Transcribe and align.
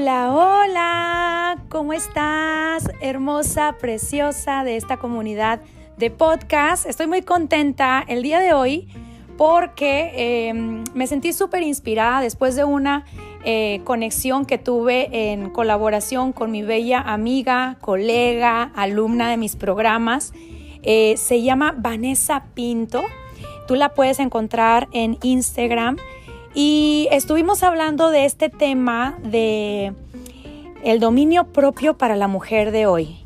Hola, 0.00 0.32
hola, 0.32 1.64
¿cómo 1.68 1.92
estás? 1.92 2.90
Hermosa, 3.02 3.76
preciosa 3.78 4.64
de 4.64 4.78
esta 4.78 4.96
comunidad 4.96 5.60
de 5.98 6.10
podcast. 6.10 6.86
Estoy 6.86 7.06
muy 7.06 7.20
contenta 7.20 8.02
el 8.08 8.22
día 8.22 8.40
de 8.40 8.54
hoy 8.54 8.88
porque 9.36 10.48
em, 10.48 10.84
me 10.94 11.06
sentí 11.06 11.34
súper 11.34 11.62
inspirada 11.62 12.22
después 12.22 12.56
de 12.56 12.64
una 12.64 13.04
eh, 13.44 13.82
conexión 13.84 14.46
que 14.46 14.56
tuve 14.56 15.32
en 15.32 15.50
colaboración 15.50 16.32
con 16.32 16.50
mi 16.50 16.62
bella 16.62 17.02
amiga, 17.02 17.76
colega, 17.82 18.72
alumna 18.74 19.28
de 19.28 19.36
mis 19.36 19.54
programas. 19.54 20.32
Eh, 20.82 21.18
se 21.18 21.42
llama 21.42 21.74
Vanessa 21.76 22.46
Pinto. 22.54 23.02
Tú 23.68 23.74
la 23.74 23.90
puedes 23.90 24.18
encontrar 24.18 24.88
en 24.92 25.18
Instagram 25.20 25.98
y 26.54 27.08
estuvimos 27.10 27.62
hablando 27.62 28.10
de 28.10 28.24
este 28.24 28.48
tema 28.48 29.18
de 29.22 29.92
el 30.82 31.00
dominio 31.00 31.44
propio 31.44 31.96
para 31.96 32.16
la 32.16 32.28
mujer 32.28 32.72
de 32.72 32.86
hoy. 32.86 33.18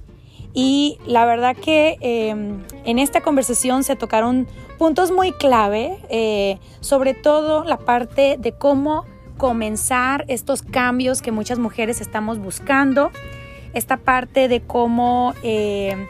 Y 0.53 0.99
la 1.07 1.25
verdad 1.25 1.57
que 1.57 1.97
em, 2.01 2.63
en 2.85 2.99
esta 2.99 3.21
conversación 3.23 3.83
se 3.83 3.97
tocaron 3.97 4.47
puntos 4.79 5.11
muy 5.11 5.33
clave, 5.33 5.99
eh, 6.11 6.59
sobre 6.81 7.15
todo 7.15 7.65
la 7.65 7.79
parte 7.79 8.37
de 8.39 8.53
cómo 8.53 9.05
comenzar 9.37 10.25
estos 10.29 10.63
cambios 10.63 11.23
que 11.23 11.33
muchas 11.33 11.59
mujeres 11.59 12.01
estamos 12.01 12.39
buscando, 12.39 13.11
esta 13.73 13.97
parte 13.97 14.47
de 14.47 14.61
cómo, 14.61 15.35
em, 15.43 16.07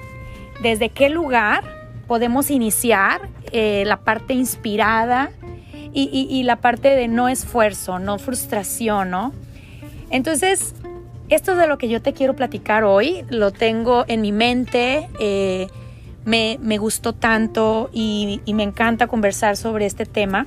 desde 0.62 0.90
qué 0.90 1.08
lugar 1.08 1.64
podemos 2.06 2.50
iniciar 2.50 3.30
eh, 3.50 3.84
la 3.86 3.98
parte 3.98 4.34
inspirada, 4.34 5.30
y, 5.94 6.42
la 6.42 6.56
parte 6.56 6.88
de 6.88 7.06
no 7.06 7.28
esfuerzo, 7.28 7.98
no 7.98 8.18
frustración, 8.18 9.10
¿no? 9.10 9.32
Entonces, 10.10 10.74
esto 11.28 11.52
es 11.52 11.58
de 11.58 11.66
lo 11.66 11.78
que 11.78 11.88
yo 11.88 12.02
te 12.02 12.12
quiero 12.12 12.34
platicar 12.34 12.84
hoy, 12.84 13.24
lo 13.30 13.52
tengo 13.52 14.04
en 14.08 14.20
mi 14.20 14.32
mente, 14.32 15.08
eh, 15.20 15.68
me, 16.24 16.78
gustó 16.78 17.12
tanto 17.12 17.90
y, 17.92 18.40
me 18.52 18.62
encanta 18.64 19.06
conversar 19.06 19.56
sobre 19.56 19.86
este 19.86 20.04
tema. 20.04 20.46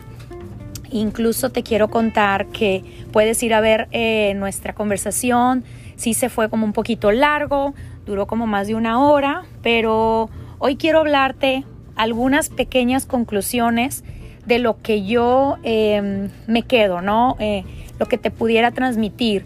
Incluso 0.92 1.50
te 1.50 1.64
quiero 1.64 1.90
contar 1.90 2.48
que 2.48 2.84
puedes 3.12 3.42
ir 3.44 3.54
a 3.54 3.62
ver 3.62 3.88
eh, 3.92 4.34
nuestra 4.36 4.74
conversación. 4.74 5.64
Sí 5.96 6.14
se 6.14 6.30
fue 6.30 6.50
como 6.50 6.66
un 6.66 6.74
poquito 6.74 7.12
largo, 7.12 7.74
duró 8.06 8.28
como 8.28 8.48
más 8.48 8.68
de 8.68 8.76
una 8.76 9.00
hora, 9.06 9.44
pero 9.62 10.30
hoy 10.60 10.78
quiero 10.78 11.00
hablarte 11.00 11.66
algunas 11.96 12.50
pequeñas 12.50 13.06
conclusiones 13.06 14.04
de 14.48 14.60
lo 14.60 14.82
que 14.82 15.04
yo 15.04 15.58
em, 15.64 16.30
me 16.48 16.64
quedo, 16.64 17.02
¿no? 17.02 17.36
Eh, 17.40 17.64
lo 18.00 18.06
que 18.08 18.18
te 18.18 18.32
pudiera 18.32 18.72
transmitir. 18.72 19.46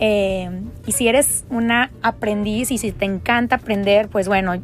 Em, 0.00 0.70
y 0.86 0.92
si 0.92 1.08
eres 1.08 1.44
una 1.50 1.90
aprendiz 2.02 2.70
y 2.70 2.78
si 2.78 2.92
te 2.92 3.04
encanta 3.04 3.56
aprender, 3.56 4.08
pues 4.08 4.28
bueno, 4.28 4.54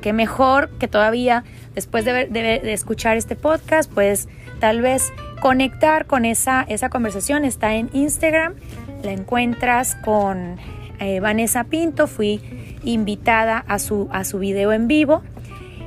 qué 0.00 0.12
mejor 0.12 0.68
que 0.78 0.86
todavía 0.86 1.44
después 1.74 2.04
de, 2.04 2.60
escuchar 2.72 3.16
este 3.16 3.34
podcast, 3.34 3.90
pues 3.90 4.28
tal 4.60 4.80
vez 4.80 5.12
conectar 5.40 6.06
con 6.06 6.24
esa, 6.24 6.64
esa 6.68 6.88
conversación. 6.88 7.44
Está 7.44 7.74
en 7.74 7.90
Instagram, 7.94 8.54
la 9.02 9.12
encuentras 9.12 9.96
con 9.96 10.58
eh, 11.00 11.20
Vanessa 11.20 11.64
Pinto, 11.64 12.06
fui 12.06 12.40
invitada 12.84 13.64
a 13.66 13.78
su, 13.78 14.08
a 14.12 14.24
su 14.24 14.38
video 14.38 14.72
en 14.72 14.86
vivo. 14.86 15.22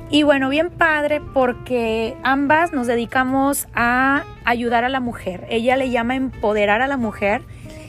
Y 0.08 0.22
bueno, 0.22 0.48
bien 0.48 0.70
padre 0.70 1.20
porque 1.20 2.16
ambas 2.22 2.72
nos 2.72 2.86
dedicamos 2.86 3.66
a 3.74 4.24
ayudar 4.44 4.84
a 4.84 4.88
la 4.88 5.00
mujer. 5.00 5.46
Ella 5.50 5.76
le 5.76 5.90
llama 5.90 6.14
empoderar 6.14 6.80
a 6.80 6.86
la 6.86 6.96
mujer 6.96 7.42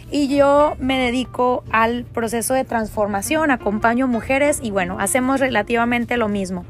y 0.09 0.27
yo 0.35 0.75
me 0.79 0.97
dedico 0.97 1.63
al 1.71 2.05
proceso 2.05 2.55
de 2.55 2.63
transformación, 2.63 3.51
acompaño 3.51 4.07
mujeres 4.07 4.59
y 4.63 4.71
bueno, 4.71 4.97
hacemos 4.99 5.39
relativamente 5.39 6.17
lo 6.17 6.27
mismo. 6.27 6.65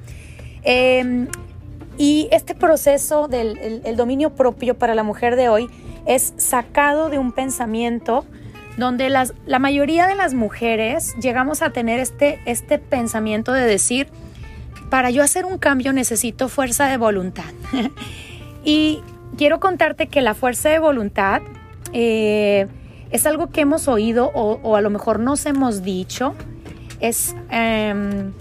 Em, 0.63 1.27
y 1.97 2.27
este 2.31 2.53
proceso 2.53 3.29
del 3.29 3.95
dominio 3.95 4.31
propio 4.31 4.77
para 4.77 4.95
la 4.95 5.03
mujer 5.03 5.37
de 5.37 5.47
hoy 5.47 5.69
es 6.05 6.33
sacado 6.37 7.09
de 7.09 7.19
un 7.19 7.31
pensamiento 7.31 8.25
donde 8.77 9.09
las, 9.09 9.33
la 9.45 9.59
mayoría 9.59 10.07
de 10.07 10.15
las 10.15 10.33
mujeres 10.33 11.15
llegamos 11.21 11.61
a 11.61 11.71
tener 11.71 11.99
este, 11.99 12.39
este 12.45 12.79
pensamiento 12.79 13.53
de 13.53 13.65
decir, 13.65 14.07
para 14.89 15.09
yo 15.09 15.23
hacer 15.23 15.45
un 15.45 15.57
cambio 15.57 15.93
necesito 15.93 16.49
fuerza 16.49 16.87
de 16.87 16.97
voluntad. 16.97 17.51
y 18.63 19.01
quiero 19.37 19.59
contarte 19.59 20.07
que 20.07 20.21
la 20.21 20.33
fuerza 20.33 20.69
de 20.69 20.79
voluntad 20.79 21.41
eh, 21.93 22.67
es 23.11 23.25
algo 23.25 23.47
que 23.47 23.61
hemos 23.61 23.87
oído 23.87 24.31
o, 24.33 24.75
a 24.75 24.81
lo 24.81 24.89
mejor 24.89 25.19
nos 25.19 25.45
hemos 25.45 25.83
dicho. 25.83 26.33
Es, 26.99 27.35
em, 27.51 28.33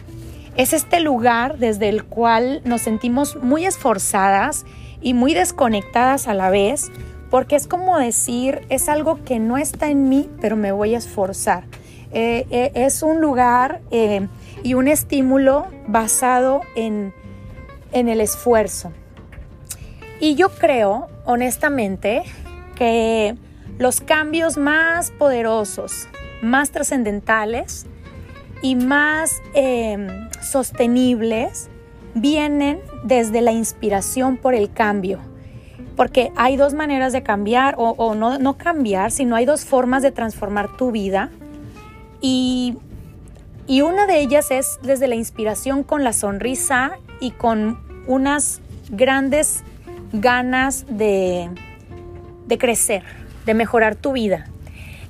es 0.56 0.72
este 0.72 1.00
lugar 1.00 1.58
desde 1.58 1.88
el 1.88 2.04
cual 2.04 2.62
nos 2.64 2.82
sentimos 2.82 3.36
muy 3.36 3.66
esforzadas 3.66 4.64
y 5.00 5.14
muy 5.14 5.34
desconectadas 5.34 6.26
a 6.26 6.34
la 6.34 6.50
vez, 6.50 6.90
porque 7.30 7.56
es 7.56 7.66
como 7.66 7.98
decir, 7.98 8.62
es 8.70 8.88
algo 8.88 9.22
que 9.24 9.38
no 9.38 9.58
está 9.58 9.90
en 9.90 10.08
mí, 10.08 10.28
pero 10.40 10.56
me 10.56 10.72
voy 10.72 10.94
a 10.94 10.98
esforzar. 10.98 11.64
Eh, 12.12 12.46
eh, 12.50 12.72
es 12.74 13.02
un 13.02 13.20
lugar 13.20 13.80
y 14.62 14.74
un 14.74 14.88
estímulo 14.88 15.66
basado 15.86 16.62
en, 16.74 17.12
el 17.92 18.20
esfuerzo. 18.20 18.92
Y 20.20 20.34
yo 20.34 20.50
creo, 20.50 21.08
honestamente, 21.24 22.22
que 22.74 23.36
los 23.78 24.00
cambios 24.00 24.56
más 24.56 25.10
poderosos, 25.10 26.08
más 26.42 26.70
trascendentales 26.70 27.86
y 28.62 28.76
más 28.76 29.42
em, 29.54 30.08
sostenibles 30.40 31.68
vienen 32.14 32.80
desde 33.04 33.42
la 33.42 33.52
inspiración 33.52 34.36
por 34.36 34.54
el 34.54 34.72
cambio. 34.72 35.20
Porque 35.96 36.32
hay 36.36 36.56
dos 36.56 36.74
maneras 36.74 37.12
de 37.12 37.22
cambiar, 37.22 37.74
o, 37.78 37.90
o 37.90 38.14
no, 38.14 38.38
no 38.38 38.56
cambiar, 38.56 39.10
sino 39.10 39.36
hay 39.36 39.44
dos 39.44 39.64
formas 39.64 40.02
de 40.02 40.12
transformar 40.12 40.76
tu 40.76 40.90
vida. 40.90 41.30
Y 42.20 42.76
y 43.68 43.80
una 43.80 44.06
de 44.06 44.20
ellas 44.20 44.52
es 44.52 44.78
desde 44.82 45.08
la 45.08 45.16
inspiración 45.16 45.82
con 45.82 46.04
la 46.04 46.12
sonrisa 46.12 46.98
y 47.18 47.32
con 47.32 47.80
unas 48.06 48.60
grandes 48.90 49.64
ganas 50.12 50.86
de, 50.88 51.50
de 52.46 52.58
crecer, 52.58 53.02
de 53.44 53.54
mejorar 53.54 53.96
tu 53.96 54.12
vida. 54.12 54.46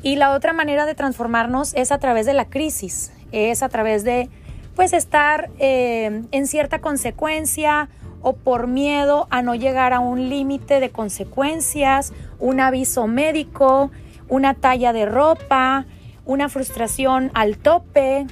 Y 0.02 0.16
la 0.16 0.32
otra 0.32 0.54
manera 0.54 0.86
de 0.86 0.94
transformarnos 0.94 1.74
es 1.74 1.92
a 1.92 1.98
través 1.98 2.24
de 2.24 2.32
la 2.32 2.46
crisis, 2.46 3.12
es 3.30 3.62
a 3.62 3.68
través 3.68 4.04
de 4.04 4.30
pues 4.74 4.94
estar 4.94 5.50
eh, 5.58 6.22
en 6.30 6.46
cierta 6.46 6.78
consecuencia 6.80 7.90
o 8.22 8.36
por 8.36 8.68
miedo 8.68 9.26
a 9.30 9.42
no 9.42 9.54
llegar 9.54 9.92
a 9.92 10.00
un 10.00 10.30
límite 10.30 10.80
de 10.80 10.88
consecuencias, 10.88 12.14
un 12.38 12.60
aviso 12.60 13.06
médico, 13.06 13.90
una 14.28 14.54
talla 14.54 14.94
de 14.94 15.04
ropa, 15.04 15.84
una 16.26 16.48
frustración 16.48 17.30
al 17.34 17.56
tope, 17.56 18.26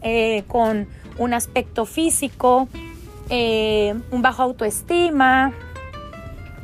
eh, 0.00 0.44
con 0.46 0.88
un 1.18 1.34
aspecto 1.34 1.84
físico, 1.84 2.68
eh, 3.28 3.94
un 4.10 4.22
bajo 4.22 4.42
autoestima, 4.42 5.52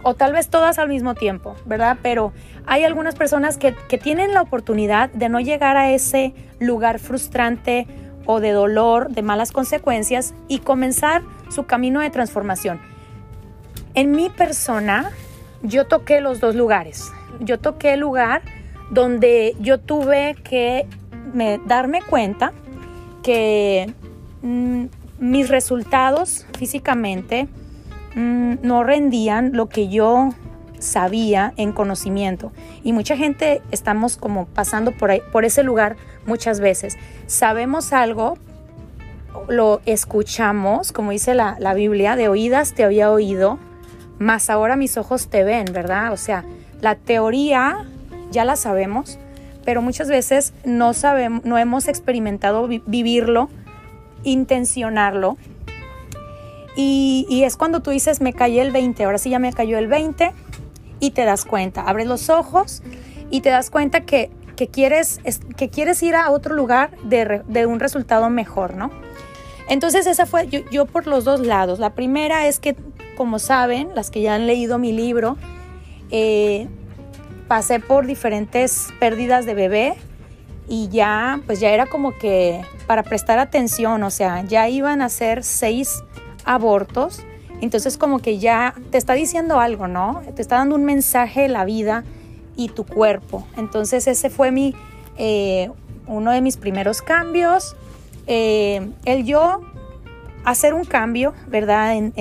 o 0.03 0.15
tal 0.15 0.33
vez 0.33 0.49
todas 0.49 0.79
al 0.79 0.89
mismo 0.89 1.15
tiempo, 1.15 1.57
¿verdad? 1.67 1.99
Pero 2.01 2.33
hay 2.65 2.85
algunas 2.85 3.17
personas 3.17 3.59
que, 3.59 3.75
que 3.89 3.99
tienen 3.99 4.33
la 4.33 4.43
oportunidad 4.43 5.11
de 5.11 5.29
no 5.29 5.41
llegar 5.41 5.77
a 5.77 5.91
ese 5.91 6.33
lugar 6.61 7.01
frustrante 7.01 7.87
o 8.25 8.41
de 8.41 8.53
dolor, 8.53 9.11
de 9.11 9.23
malas 9.23 9.53
consecuencias 9.53 10.33
y 10.49 10.61
comenzar 10.61 11.23
su 11.49 11.67
camino 11.67 12.01
de 12.01 12.11
transformación. 12.11 12.81
En 13.95 14.13
mi 14.13 14.29
persona, 14.31 15.11
yo 15.63 15.87
toqué 15.87 16.21
los 16.21 16.41
dos 16.41 16.55
lugares. 16.55 17.13
Yo 17.41 17.59
toqué 17.59 17.95
el 17.95 18.01
lugar 18.01 18.43
donde 18.91 19.57
yo 19.61 19.79
tuve 19.79 20.37
que 20.45 20.87
darme 21.67 22.03
cuenta 22.03 22.53
que 23.23 23.93
mm, 24.43 24.85
mis 25.19 25.49
resultados 25.49 26.47
físicamente 26.57 27.49
mm, 28.15 28.57
no 28.63 28.85
rendían 28.85 29.53
lo 29.53 29.69
que 29.69 29.89
yo 29.89 30.31
sabía 30.79 31.53
en 31.57 31.73
conocimiento. 31.73 32.53
Y 32.85 32.93
mucha 32.93 33.17
gente 33.17 33.63
estamos 33.71 34.17
como 34.17 34.47
pasando 34.47 34.93
por, 34.93 35.11
ahí, 35.11 35.23
por 35.33 35.45
ese 35.45 35.63
lugar 35.63 35.97
muchas 36.27 36.61
veces. 36.61 36.97
Sabemos 37.27 37.93
algo, 37.93 38.39
lo 39.49 39.81
escuchamos, 39.87 40.93
como 40.93 41.11
dice 41.11 41.35
la, 41.35 41.57
la 41.59 41.75
Biblia, 41.75 42.17
de 42.17 42.29
oídas 42.29 42.75
te 42.75 42.85
había 42.85 43.11
oído, 43.11 43.59
más 44.19 44.51
ahora 44.51 44.77
mis 44.77 44.97
ojos 44.97 45.29
te 45.29 45.45
ven, 45.45 45.67
¿verdad? 45.73 46.13
O 46.13 46.17
sea, 46.17 46.45
la 46.81 46.95
teoría 46.95 47.87
ya 48.31 48.45
la 48.45 48.57
sabemos, 48.57 49.19
pero 49.65 49.83
muchas 49.83 50.09
veces 50.09 50.53
no 50.65 50.95
sabemos, 50.95 51.45
no 51.45 51.59
hemos 51.59 51.89
experimentado 51.89 52.69
vivirlo, 52.69 53.49
intencionarlo. 54.23 55.37
Y, 56.77 57.43
es 57.45 57.57
cuando 57.57 57.81
tú 57.81 57.91
dices, 57.91 58.21
me 58.21 58.35
cayó 58.35 58.61
el 58.61 58.71
20, 58.71 59.05
ahora 59.05 59.19
sí 59.19 59.31
ya 59.31 59.39
me 59.39 59.53
cayó 59.53 59.79
el 59.79 59.87
20 59.87 60.33
y 61.01 61.11
te 61.13 61.25
das 61.25 61.45
cuenta, 61.45 61.83
abres 61.83 62.07
los 62.07 62.29
ojos 62.29 62.83
y 63.31 63.41
te 63.41 63.49
das 63.49 63.71
cuenta 63.71 64.03
que 64.03 64.31
que 64.57 64.69
quieres, 64.69 65.21
que 65.57 65.69
quieres 65.69 66.03
ir 66.03 66.17
a 66.17 66.31
otro 66.31 66.55
lugar 66.55 66.91
de, 67.05 67.43
de 67.47 67.67
un 67.67 67.79
resultado 67.79 68.31
mejor, 68.31 68.75
¿no? 68.75 68.91
Entonces 69.69 70.07
esa 70.07 70.27
fue 70.27 70.49
yo, 70.49 70.61
yo, 70.71 70.87
por 70.87 71.07
los 71.07 71.25
dos 71.25 71.41
lados. 71.41 71.79
La 71.79 71.91
primera 71.91 72.47
es 72.47 72.59
que, 72.59 72.77
como 73.17 73.39
saben, 73.39 73.91
las 73.95 74.11
que 74.11 74.23
ya 74.23 74.35
han 74.35 74.47
leído 74.47 74.79
mi 74.79 74.93
libro, 74.93 75.37
eh, 76.11 76.69
pasé 77.49 77.81
por 77.81 78.07
diferentes 78.07 78.89
pérdidas 78.99 79.47
de 79.47 79.55
bebé 79.55 79.95
y 80.69 80.89
ya, 80.89 81.41
pues 81.47 81.61
ya 81.61 81.71
era 81.71 81.87
como 81.87 82.17
que 82.19 82.63
para 82.87 83.03
prestar 83.03 83.39
atención, 83.39 84.03
o 84.03 84.11
sea, 84.11 84.43
ya 84.45 84.69
iban 84.69 85.01
a 85.01 85.09
ser 85.09 85.45
seis 85.45 86.03
abortos. 86.45 87.23
Entonces 87.61 87.97
como 87.97 88.19
que 88.19 88.39
ya 88.39 88.75
te 88.91 88.99
está 88.99 89.15
diciendo 89.15 89.61
algo, 89.61 89.89
¿no? 89.89 90.23
Te 90.35 90.43
está 90.43 90.57
dando 90.57 90.75
un 90.75 90.85
mensaje 90.85 91.49
la 91.49 91.65
vida 91.65 92.05
y 92.57 92.69
tu 92.69 92.85
cuerpo. 92.85 93.47
Entonces 93.57 94.07
ese 94.07 94.29
fue 94.29 94.51
mi, 94.51 94.75
eh, 95.17 95.71
uno 96.07 96.33
de 96.33 96.41
mis 96.41 96.57
primeros 96.57 97.01
cambios. 97.01 97.77
Eh, 98.27 98.91
el 99.05 99.25
yo 99.25 99.61
hacer 100.45 100.75
un 100.75 100.85
cambio, 100.85 101.33
¿verdad? 101.47 101.97
En, 101.97 102.13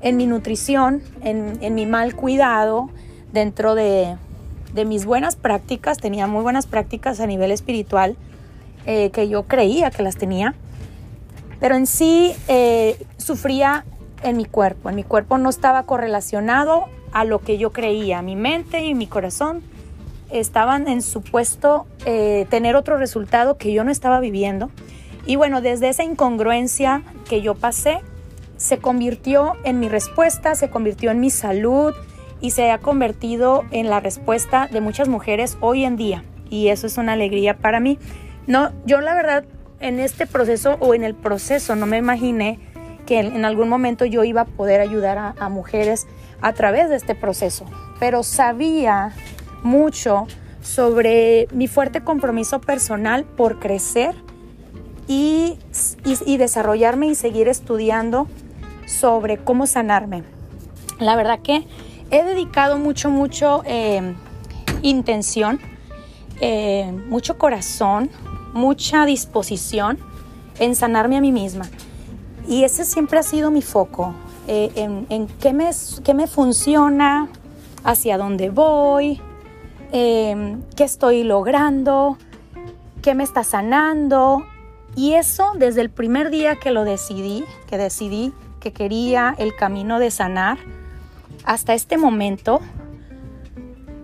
en, 0.00 0.16
mi 0.16 0.26
nutrición, 0.26 1.02
en, 1.22 1.58
en, 1.60 1.74
mi 1.74 1.86
mal 1.86 2.14
cuidado, 2.14 2.88
dentro 3.32 3.74
de, 3.74 4.16
de, 4.72 4.84
mis 4.84 5.04
buenas 5.04 5.36
prácticas, 5.36 5.98
tenía 5.98 6.26
muy 6.26 6.42
buenas 6.42 6.66
prácticas 6.66 7.20
a 7.20 7.26
nivel 7.26 7.50
espiritual, 7.50 8.16
eh, 8.86 9.10
que 9.10 9.28
yo 9.28 9.44
creía 9.44 9.90
que 9.90 10.02
las 10.02 10.16
tenía, 10.16 10.54
pero 11.60 11.74
en 11.74 11.86
sí 11.86 12.34
sufría 13.18 13.84
en 14.22 14.36
mi 14.36 14.44
cuerpo. 14.44 14.88
En 14.88 14.96
mi 14.96 15.04
cuerpo 15.04 15.38
no 15.38 15.50
estaba 15.50 15.84
correlacionado 15.84 16.86
a 17.12 17.24
lo 17.24 17.40
que 17.40 17.58
yo 17.58 17.70
creía. 17.72 18.22
Mi 18.22 18.36
mente 18.36 18.84
y 18.84 18.94
mi 18.94 19.06
corazón 19.06 19.62
estaban 20.30 20.88
en 20.88 21.02
supuesto 21.02 21.86
eh, 22.04 22.46
tener 22.50 22.76
otro 22.76 22.96
resultado 22.96 23.56
que 23.56 23.72
yo 23.72 23.84
no 23.84 23.90
estaba 23.90 24.20
viviendo. 24.20 24.70
Y 25.26 25.36
bueno, 25.36 25.60
desde 25.60 25.88
esa 25.88 26.02
incongruencia 26.02 27.02
que 27.28 27.42
yo 27.42 27.54
pasé, 27.54 28.00
se 28.56 28.78
convirtió 28.78 29.54
en 29.64 29.80
mi 29.80 29.88
respuesta, 29.88 30.54
se 30.54 30.70
convirtió 30.70 31.10
en 31.10 31.20
mi 31.20 31.30
salud 31.30 31.94
y 32.40 32.50
se 32.50 32.70
ha 32.70 32.78
convertido 32.78 33.64
en 33.70 33.90
la 33.90 34.00
respuesta 34.00 34.68
de 34.70 34.80
muchas 34.80 35.08
mujeres 35.08 35.58
hoy 35.60 35.84
en 35.84 35.96
día. 35.96 36.24
Y 36.48 36.68
eso 36.68 36.86
es 36.86 36.98
una 36.98 37.12
alegría 37.12 37.58
para 37.58 37.80
mí. 37.80 37.98
No, 38.46 38.72
yo 38.86 39.00
la 39.00 39.14
verdad 39.14 39.44
en 39.80 39.98
este 39.98 40.26
proceso 40.26 40.76
o 40.80 40.94
en 40.94 41.04
el 41.04 41.14
proceso 41.14 41.74
no 41.76 41.86
me 41.86 41.98
imaginé 41.98 42.58
que 43.06 43.18
en 43.18 43.44
algún 43.44 43.68
momento 43.68 44.04
yo 44.04 44.22
iba 44.24 44.42
a 44.42 44.44
poder 44.44 44.80
ayudar 44.80 45.34
a, 45.36 45.48
mujeres 45.48 46.06
a 46.40 46.52
través 46.52 46.88
de 46.90 46.96
este 46.96 47.14
proceso, 47.16 47.64
pero 47.98 48.22
sabía 48.22 49.12
mucho 49.64 50.26
sobre 50.62 51.48
mi 51.52 51.66
fuerte 51.66 52.02
compromiso 52.02 52.60
personal 52.60 53.24
por 53.24 53.58
crecer 53.58 54.14
y, 55.08 55.58
y, 56.04 56.36
desarrollarme 56.36 57.08
y 57.08 57.16
seguir 57.16 57.48
estudiando 57.48 58.28
sobre 58.86 59.38
cómo 59.38 59.66
sanarme. 59.66 60.22
La 61.00 61.16
verdad 61.16 61.40
que 61.40 61.66
he 62.10 62.24
dedicado 62.24 62.78
mucho, 62.78 63.10
mucho 63.10 63.62
eh, 63.64 64.14
intención, 64.82 65.60
eh, 66.40 66.92
mucho 67.08 67.38
corazón, 67.38 68.10
mucha 68.52 69.06
disposición 69.06 69.98
en 70.58 70.74
sanarme 70.74 71.16
a 71.16 71.20
mí 71.20 71.32
misma. 71.32 71.66
Y 72.48 72.64
ese 72.64 72.84
siempre 72.84 73.18
ha 73.18 73.22
sido 73.22 73.50
mi 73.50 73.62
foco, 73.62 74.14
eh, 74.48 74.72
en, 74.74 75.26
qué, 75.40 75.52
me, 75.52 75.70
qué, 76.04 76.14
me, 76.14 76.26
funciona, 76.26 77.28
hacia 77.84 78.18
dónde 78.18 78.50
voy, 78.50 79.20
em, 79.92 80.62
qué 80.76 80.84
estoy 80.84 81.22
logrando, 81.22 82.18
qué 83.02 83.14
me 83.14 83.22
está 83.22 83.44
sanando. 83.44 84.44
Y 84.96 85.12
eso 85.12 85.52
desde 85.56 85.82
el 85.82 85.90
primer 85.90 86.30
día 86.30 86.56
que 86.56 86.72
lo 86.72 86.84
decidí, 86.84 87.44
que 87.68 87.78
decidí 87.78 88.32
que 88.58 88.72
quería 88.72 89.34
el 89.38 89.54
camino 89.54 89.98
de 89.98 90.10
sanar, 90.10 90.58
hasta 91.44 91.74
este 91.74 91.98
momento, 91.98 92.60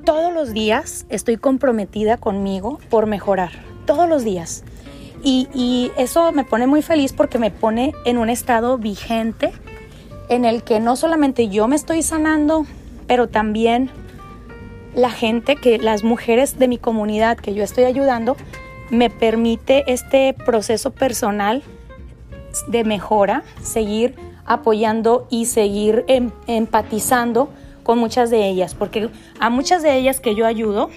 todos 0.04 0.32
los 0.32 0.52
días 0.52 1.06
estoy 1.08 1.36
comprometida 1.36 2.16
conmigo 2.16 2.78
por 2.88 3.06
mejorar, 3.06 3.50
todos 3.86 4.08
los 4.08 4.24
días. 4.24 4.64
Y, 5.22 5.90
eso 5.96 6.30
me 6.30 6.44
pone 6.44 6.68
muy 6.68 6.82
feliz 6.82 7.12
porque 7.12 7.38
me 7.38 7.50
pone 7.50 7.92
en 8.04 8.16
un 8.18 8.28
estado 8.28 8.78
vigente 8.78 9.50
en 10.28 10.44
el 10.44 10.62
que 10.62 10.78
no 10.78 10.94
solamente 10.94 11.48
yo 11.48 11.66
me 11.66 11.74
estoy 11.74 12.02
sanando, 12.02 12.64
pero 13.08 13.28
también 13.28 13.90
la 14.94 15.10
gente, 15.10 15.56
que 15.56 15.78
las 15.78 16.04
mujeres 16.04 16.58
de 16.58 16.68
mi 16.68 16.78
comunidad 16.78 17.38
que 17.38 17.54
yo 17.54 17.64
estoy 17.64 17.84
ayudando, 17.84 18.36
me 18.90 19.10
permite 19.10 19.84
este 19.92 20.32
proceso 20.32 20.92
personal 20.92 21.64
de 22.68 22.84
mejora, 22.84 23.42
seguir 23.62 24.14
apoyando 24.46 25.26
y 25.30 25.46
seguir 25.46 26.04
em, 26.08 26.30
empatizando 26.46 27.50
con 27.82 27.98
muchas 27.98 28.30
de 28.30 28.48
ellas, 28.48 28.74
porque 28.74 29.10
a 29.38 29.50
muchas 29.50 29.82
de 29.82 29.96
ellas 29.96 30.20
que 30.20 30.34
yo 30.34 30.46
ayudo, 30.46 30.90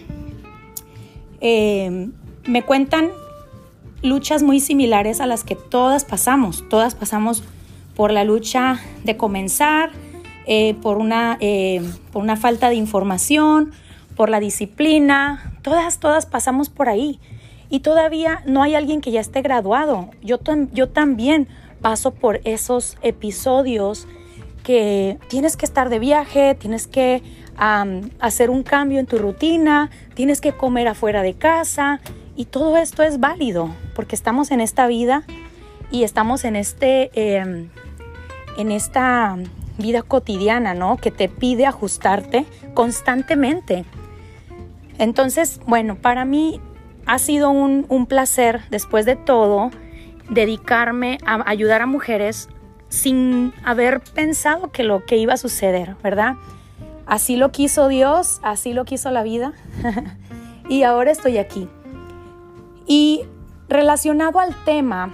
eh, 1.41 2.09
me 2.45 2.63
cuentan 2.63 3.11
luchas 4.01 4.43
muy 4.43 4.59
similares 4.59 5.21
a 5.21 5.25
las 5.25 5.43
que 5.43 5.55
todas 5.55 6.05
pasamos. 6.05 6.67
Todas 6.69 6.95
pasamos 6.95 7.43
por 7.95 8.11
la 8.11 8.23
lucha 8.23 8.79
de 9.03 9.17
comenzar, 9.17 9.91
eh, 10.47 10.73
por, 10.81 10.97
una, 10.97 11.37
eh, 11.41 11.81
por 12.11 12.23
una 12.23 12.37
falta 12.37 12.69
de 12.69 12.75
información, 12.75 13.71
por 14.15 14.29
la 14.29 14.39
disciplina. 14.39 15.53
Todas, 15.61 15.99
todas 15.99 16.25
pasamos 16.25 16.69
por 16.69 16.89
ahí. 16.89 17.19
Y 17.69 17.81
todavía 17.81 18.41
no 18.45 18.63
hay 18.63 18.73
alguien 18.73 19.01
que 19.01 19.11
ya 19.11 19.21
esté 19.21 19.41
graduado. 19.41 20.09
Yo, 20.23 20.39
yo 20.73 20.89
también 20.89 21.47
paso 21.81 22.11
por 22.11 22.41
esos 22.43 22.97
episodios 23.01 24.07
que 24.63 25.17
tienes 25.29 25.57
que 25.57 25.65
estar 25.65 25.89
de 25.89 25.99
viaje, 25.99 26.55
tienes 26.55 26.87
que 26.87 27.23
hacer 27.57 28.49
un 28.49 28.63
cambio 28.63 28.99
en 28.99 29.05
tu 29.05 29.17
rutina, 29.17 29.89
tienes 30.13 30.39
que 30.39 30.53
comer 30.53 30.87
afuera 30.87 31.21
de 31.23 31.33
casa, 31.33 31.99
y 32.39 32.45
todo 32.45 32.77
esto 32.77 33.03
es 33.03 33.19
válido 33.19 33.69
porque 33.95 34.15
estamos 34.15 34.51
en 34.51 34.61
esta 34.61 34.87
vida 34.87 35.23
y 35.91 36.03
estamos 36.03 36.45
en, 36.45 36.55
este, 36.55 37.09
em, 37.13 37.67
en 38.57 38.71
esta 38.71 39.37
vida 39.77 40.03
cotidiana, 40.03 40.73
¿no? 40.73 40.95
Que 40.95 41.11
te 41.11 41.27
pide 41.27 41.65
ajustarte 41.65 42.45
constantemente. 42.73 43.83
Entonces, 44.99 45.59
bueno, 45.67 45.95
para 45.95 46.23
mí 46.23 46.61
ha 47.05 47.19
sido 47.19 47.49
un, 47.49 47.85
un 47.89 48.05
placer, 48.05 48.61
después 48.69 49.05
de 49.05 49.17
todo, 49.17 49.69
dedicarme 50.29 51.17
a 51.25 51.49
ayudar 51.49 51.81
a 51.81 51.85
mujeres 51.85 52.49
sin 52.89 53.53
haber 53.63 54.01
pensado 54.01 54.71
que 54.71 54.83
lo 54.83 55.05
que 55.05 55.17
iba 55.17 55.33
a 55.33 55.37
suceder, 55.37 55.95
¿verdad? 56.03 56.35
Así 57.05 57.35
lo 57.35 57.51
quiso 57.51 57.87
Dios, 57.87 58.39
así 58.43 58.73
lo 58.73 58.85
quiso 58.85 59.11
la 59.11 59.23
vida. 59.23 59.53
y 60.69 60.83
ahora 60.83 61.11
estoy 61.11 61.37
aquí. 61.37 61.67
Y 62.85 63.25
relacionado 63.67 64.39
al 64.39 64.55
tema 64.63 65.11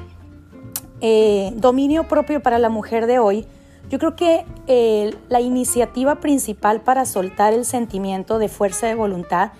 eh, 1.01 1.51
dominio 1.55 2.07
propio 2.07 2.41
para 2.41 2.59
la 2.59 2.69
mujer 2.69 3.05
de 3.05 3.19
hoy, 3.19 3.45
yo 3.89 3.99
creo 3.99 4.15
que 4.15 4.45
eh, 4.67 5.15
la 5.29 5.41
iniciativa 5.41 6.15
principal 6.15 6.81
para 6.81 7.05
soltar 7.05 7.53
el 7.53 7.65
sentimiento 7.65 8.39
de 8.39 8.49
fuerza 8.49 8.87
de 8.87 8.95
voluntad 8.95 9.51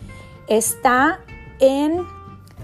está 0.48 1.20
en 1.60 2.06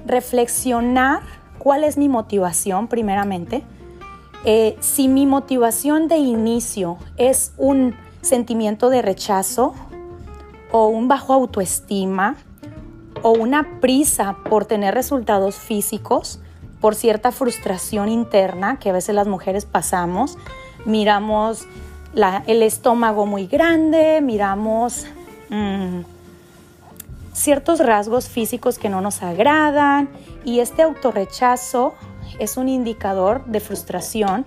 reflexionar 0.06 1.22
cuál 1.62 1.84
es 1.84 1.96
mi 1.96 2.10
motivación 2.10 2.88
primeramente. 2.88 3.64
Eh, 4.46 4.76
si 4.80 5.08
mi 5.08 5.28
motivación 5.28 6.08
de 6.08 6.18
inicio 6.18 6.98
es 7.18 7.54
un 7.58 7.96
sentimiento 8.22 8.90
de 8.90 9.04
rechazo 9.04 9.76
o 10.72 10.88
un 10.88 11.08
bajo 11.08 11.34
autoestima, 11.34 12.36
o 13.24 13.32
una 13.32 13.80
prisa 13.80 14.38
por 14.50 14.66
tener 14.66 14.96
resultados 14.96 15.56
físicos, 15.56 16.40
por 16.80 16.96
cierta 16.96 17.32
frustración 17.32 18.10
interna 18.10 18.80
que 18.80 18.90
a 18.90 18.94
veces 18.94 19.14
las 19.14 19.28
mujeres 19.28 19.66
pasamos, 19.66 20.40
miramos 20.86 21.68
el 22.48 22.64
estómago 22.64 23.28
muy 23.28 23.46
grande, 23.46 24.22
miramos 24.22 25.06
mm, 25.50 26.00
ciertos 27.34 27.80
rasgos 27.80 28.28
físicos 28.28 28.78
que 28.78 28.90
no 28.90 29.02
nos 29.02 29.24
agradan 29.24 30.10
y 30.44 30.60
este 30.60 30.82
autorrechazo 30.82 31.94
es 32.40 32.58
un 32.58 32.70
indicador 32.70 33.46
de 33.46 33.60
frustración 33.60 34.46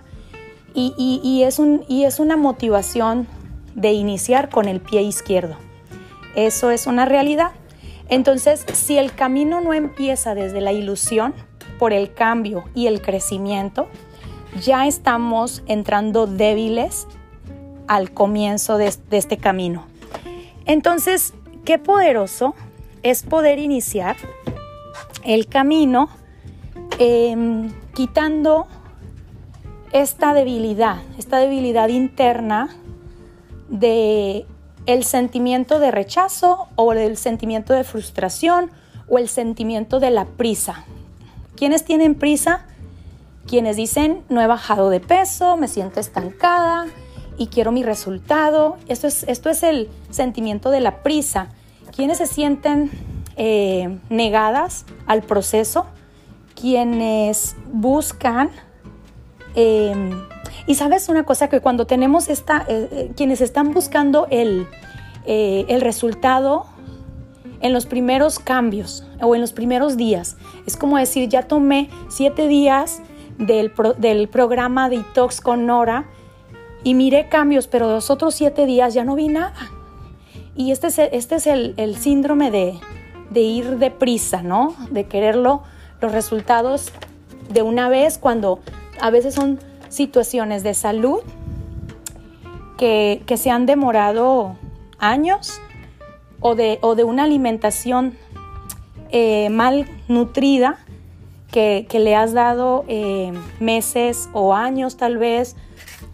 y, 0.73 1.43
es 1.43 1.57
un, 1.57 1.85
y 1.87 2.03
es 2.03 2.19
una 2.19 2.35
motivación 2.35 3.27
de 3.75 3.93
iniciar 3.93 4.49
con 4.49 4.67
el 4.67 4.81
pie 4.81 5.03
izquierdo. 5.03 5.55
Eso 6.35 6.69
es 6.69 6.85
una 6.85 7.05
realidad. 7.05 7.51
Entonces, 8.09 8.65
si 8.73 8.97
el 8.97 9.15
camino 9.15 9.61
no 9.61 9.73
empieza 9.73 10.35
desde 10.35 10.59
la 10.59 10.73
ilusión 10.73 11.33
por 11.79 11.93
el 11.93 12.13
cambio 12.13 12.65
y 12.75 12.87
el 12.87 13.01
crecimiento, 13.01 13.87
ya 14.61 14.85
estamos 14.85 15.63
entrando 15.65 16.27
débiles 16.27 17.07
al 17.87 18.11
comienzo 18.11 18.77
de, 18.77 18.93
este 19.11 19.37
camino. 19.37 19.85
Entonces, 20.65 21.33
qué 21.63 21.77
poderoso 21.77 22.55
es 23.05 23.21
poder 23.21 23.59
iniciar 23.59 24.17
el 25.23 25.45
camino 25.45 26.09
em, 26.97 27.71
quitando 27.93 28.65
esta 29.91 30.33
debilidad, 30.33 30.97
esta 31.15 31.37
debilidad 31.37 31.89
interna 31.89 32.75
de 33.69 34.47
el 34.87 35.03
sentimiento 35.03 35.77
de 35.77 35.91
rechazo 35.91 36.67
o 36.75 36.93
el 36.93 37.15
sentimiento 37.15 37.73
de 37.73 37.83
frustración 37.83 38.71
o 39.07 39.19
el 39.19 39.29
sentimiento 39.29 39.99
de 39.99 40.09
la 40.09 40.25
prisa. 40.25 40.85
¿Quiénes 41.55 41.85
tienen 41.85 42.15
prisa? 42.15 42.65
Quienes 43.45 43.75
dicen, 43.75 44.23
no 44.29 44.41
he 44.41 44.47
bajado 44.47 44.89
de 44.89 44.99
peso, 44.99 45.57
me 45.57 45.67
siento 45.67 45.99
estancada 45.99 46.87
y 47.37 47.47
quiero 47.47 47.71
mi 47.71 47.83
resultado. 47.83 48.77
Esto 48.87 49.05
es, 49.05 49.23
esto 49.27 49.51
es 49.51 49.61
el 49.61 49.89
sentimiento 50.09 50.71
de 50.71 50.79
la 50.79 51.03
prisa. 51.03 51.49
Quienes 51.95 52.17
se 52.17 52.27
sienten 52.27 52.91
eh, 53.37 53.97
negadas 54.09 54.85
al 55.07 55.23
proceso, 55.23 55.85
quienes 56.59 57.55
buscan... 57.71 58.49
Em, 59.55 60.11
y 60.67 60.75
sabes 60.75 61.07
una 61.07 61.23
cosa, 61.23 61.47
que 61.47 61.61
cuando 61.61 61.87
tenemos 61.87 62.27
esta, 62.27 62.65
eh, 62.67 62.89
eh, 62.91 63.11
quienes 63.15 63.39
están 63.39 63.73
buscando 63.73 64.27
el, 64.29 64.67
el 65.25 65.81
resultado 65.81 66.65
en 67.61 67.71
los 67.71 67.85
primeros 67.85 68.39
cambios 68.39 69.05
o 69.21 69.33
en 69.33 69.41
los 69.41 69.53
primeros 69.53 69.95
días, 69.95 70.37
es 70.65 70.75
como 70.75 70.97
decir, 70.97 71.29
ya 71.29 71.43
tomé 71.43 71.89
siete 72.09 72.47
días 72.47 73.01
del, 73.37 73.71
del 73.97 74.27
programa 74.27 74.89
Detox 74.89 75.39
con 75.39 75.65
Nora 75.65 76.05
y 76.83 76.93
miré 76.93 77.29
cambios, 77.29 77.67
pero 77.67 77.89
los 77.89 78.09
otros 78.09 78.35
siete 78.35 78.65
días 78.65 78.93
ya 78.93 79.03
no 79.03 79.15
vi 79.15 79.29
nada. 79.29 79.53
Y 80.55 80.71
este 80.71 80.87
es, 80.87 80.99
este 80.99 81.35
es 81.35 81.47
el, 81.47 81.73
el 81.77 81.97
síndrome 81.97 82.49
de, 82.49 82.79
de 83.29 83.41
ir 83.41 83.77
deprisa, 83.77 84.41
¿no? 84.41 84.75
De 84.89 85.05
quererlo, 85.05 85.63
los 86.01 86.11
resultados 86.11 86.91
de 87.49 87.61
una 87.61 87.89
vez 87.89 88.17
cuando 88.17 88.59
a 88.99 89.09
veces 89.09 89.35
son 89.35 89.59
situaciones 89.89 90.63
de 90.63 90.73
salud 90.73 91.19
que, 92.77 93.21
que 93.25 93.37
se 93.37 93.49
han 93.49 93.65
demorado 93.65 94.55
años 94.97 95.61
o 96.39 96.55
de, 96.55 96.79
o 96.81 96.95
de 96.95 97.03
una 97.03 97.23
alimentación 97.23 98.17
eh, 99.11 99.49
mal 99.49 99.87
nutrida 100.07 100.77
que, 101.51 101.85
que, 101.89 101.99
le 101.99 102.15
has 102.15 102.33
dado 102.33 102.83
eh, 102.87 103.31
meses 103.59 104.29
o 104.33 104.53
años 104.53 104.97
tal 104.97 105.17
vez 105.17 105.55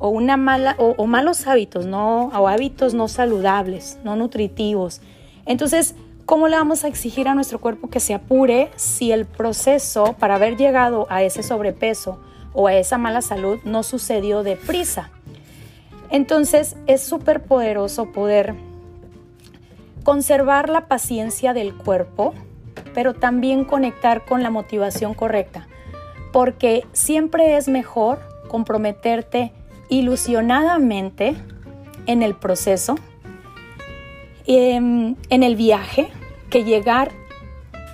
o 0.03 0.09
una 0.09 0.35
mala 0.35 0.75
o, 0.79 1.05
malos 1.05 1.45
hábitos, 1.45 1.85
no 1.85 2.25
o 2.29 2.47
hábitos 2.47 2.95
no 2.95 3.07
saludables, 3.07 3.99
no 4.03 4.15
nutritivos. 4.15 4.99
Entonces 5.45 5.95
¿Cómo 6.25 6.47
le 6.47 6.55
vamos 6.55 6.85
a 6.85 6.87
exigir 6.87 7.27
a 7.27 7.35
nuestro 7.35 7.59
cuerpo 7.59 7.89
que 7.89 7.99
se 7.99 8.13
apure 8.13 8.71
si 8.77 9.11
el 9.11 9.25
proceso 9.25 10.15
para 10.17 10.35
haber 10.35 10.55
llegado 10.55 11.05
a 11.09 11.23
ese 11.23 11.43
sobrepeso 11.43 12.21
o 12.53 12.67
a 12.67 12.73
esa 12.75 12.97
mala 12.97 13.21
salud 13.21 13.59
no 13.65 13.83
sucedió 13.83 14.41
deprisa? 14.41 15.09
Entonces 16.09 16.77
es 16.87 17.01
súper 17.01 17.43
poderoso 17.43 18.13
poder 18.13 18.55
conservar 20.03 20.69
la 20.69 20.87
paciencia 20.87 21.53
del 21.53 21.75
cuerpo, 21.75 22.33
pero 22.93 23.13
también 23.13 23.65
conectar 23.65 24.23
con 24.23 24.41
la 24.41 24.51
motivación 24.51 25.13
correcta, 25.13 25.67
porque 26.31 26.85
siempre 26.93 27.57
es 27.57 27.67
mejor 27.67 28.19
comprometerte 28.47 29.51
ilusionadamente 29.91 31.35
en 32.07 32.23
el 32.23 32.33
proceso, 32.33 32.95
em, 34.47 35.15
en 35.29 35.43
el 35.43 35.55
viaje, 35.55 36.07
que 36.49 36.63
llegar 36.63 37.11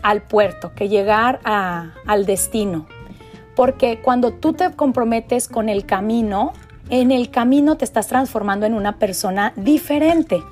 al 0.04 0.22
puerto, 0.22 0.74
que 0.76 0.88
llegar 0.90 1.40
al 1.44 2.26
destino. 2.26 2.86
Porque 3.56 4.00
cuando 4.00 4.32
tú 4.32 4.54
te 4.54 4.72
comprometes 4.72 5.48
con 5.48 5.70
el 5.70 5.86
camino, 5.86 6.54
en 6.90 7.12
el 7.12 7.32
camino 7.32 7.78
te 7.78 7.84
estás 7.84 8.08
transformando 8.08 8.68
en 8.68 8.76
una 8.76 9.00
persona 9.00 9.52
diferente. 9.56 10.44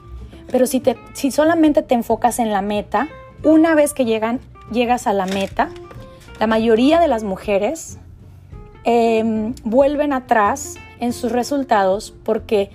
Pero 0.51 0.65
si, 0.65 0.79
te, 0.79 0.97
si 1.13 1.29
solamente 1.29 1.83
te 1.83 1.93
enfocas 1.93 2.39
en 2.39 2.51
la 2.51 2.63
meta, 2.63 3.07
una 3.43 3.75
vez 3.75 3.93
que 3.93 4.03
llegan, 4.03 4.39
llegas 4.71 5.05
a 5.05 5.13
la 5.13 5.27
meta, 5.27 5.69
la 6.39 6.47
mayoría 6.47 6.99
de 6.99 7.07
las 7.07 7.23
mujeres 7.23 7.99
em, 8.83 9.53
vuelven 9.63 10.11
atrás 10.11 10.77
en 11.05 11.13
sus 11.13 11.31
resultados 11.31 12.13
porque 12.23 12.71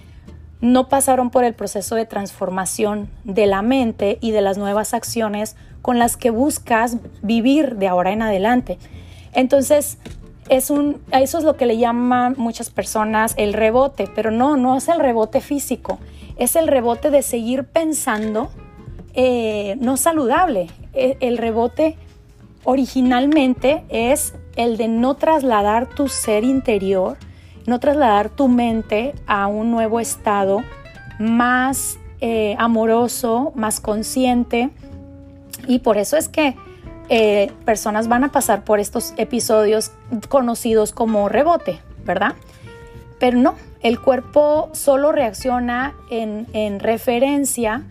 no 0.61 0.89
pasaron 0.89 1.31
por 1.31 1.45
el 1.45 1.55
proceso 1.55 1.95
de 1.95 2.07
transformación 2.07 3.09
de 3.25 3.47
la 3.47 3.63
mente 3.63 4.19
y 4.21 4.31
de 4.31 4.41
las 4.41 4.59
nuevas 4.59 4.95
acciones 4.95 5.57
con 5.83 5.99
las 5.99 6.17
que 6.17 6.31
buscas 6.31 6.97
vivir 7.23 7.77
de 7.77 7.89
ahora 7.89 8.13
en 8.13 8.23
adelante. 8.23 8.79
Entonces, 9.33 9.99
es 10.49 10.69
un, 10.69 11.01
eso 11.13 11.39
es 11.39 11.45
lo 11.45 11.57
que 11.57 11.65
le 11.65 11.79
llaman 11.79 12.35
muchas 12.37 12.71
personas 12.71 13.35
el 13.37 13.53
rebote, 13.53 14.09
pero 14.15 14.31
no, 14.31 14.57
no 14.57 14.77
es 14.77 14.89
el 14.89 14.99
rebote 14.99 15.41
físico, 15.41 15.99
es 16.37 16.57
el 16.57 16.67
rebote 16.67 17.11
de 17.11 17.23
seguir 17.23 17.65
pensando 17.65 18.51
eh, 19.15 19.77
no 19.81 19.97
saludable. 19.97 20.69
E, 20.93 21.17
el 21.21 21.39
rebote 21.39 21.97
originalmente 22.65 23.85
es 23.89 24.35
el 24.57 24.77
de 24.77 24.89
no 24.89 25.15
trasladar 25.15 25.89
tu 25.89 26.09
ser 26.09 26.45
interior 26.45 27.17
no 27.71 27.79
trasladar 27.79 28.29
tu 28.29 28.49
mente 28.49 29.15
a 29.27 29.47
un 29.47 29.71
nuevo 29.71 30.01
estado 30.01 30.63
más 31.21 31.99
eh, 32.21 32.57
amoroso, 32.59 33.53
más 33.55 33.81
consciente. 33.81 34.71
Y 35.69 35.79
por 35.79 35.97
eso 35.97 36.17
es 36.17 36.29
que 36.29 36.57
eh, 37.09 37.53
personas 37.65 38.09
van 38.09 38.25
a 38.25 38.33
pasar 38.33 38.65
por 38.65 38.81
estos 38.81 39.15
episodios 39.17 39.93
conocidos 40.29 40.93
como 40.93 41.29
rebote, 41.29 41.81
¿verdad? 42.05 42.35
Pero 43.21 43.39
no, 43.39 43.55
el 43.83 44.01
cuerpo 44.01 44.69
solo 44.73 45.13
reacciona 45.13 45.95
en, 46.11 46.81
referencia 46.81 47.85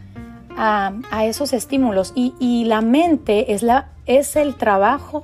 a, 0.57 0.91
esos 1.23 1.53
estímulos 1.53 2.11
y, 2.15 2.65
la 2.65 2.81
mente 2.81 3.53
es, 3.53 4.35
el 4.35 4.55
trabajo 4.55 5.23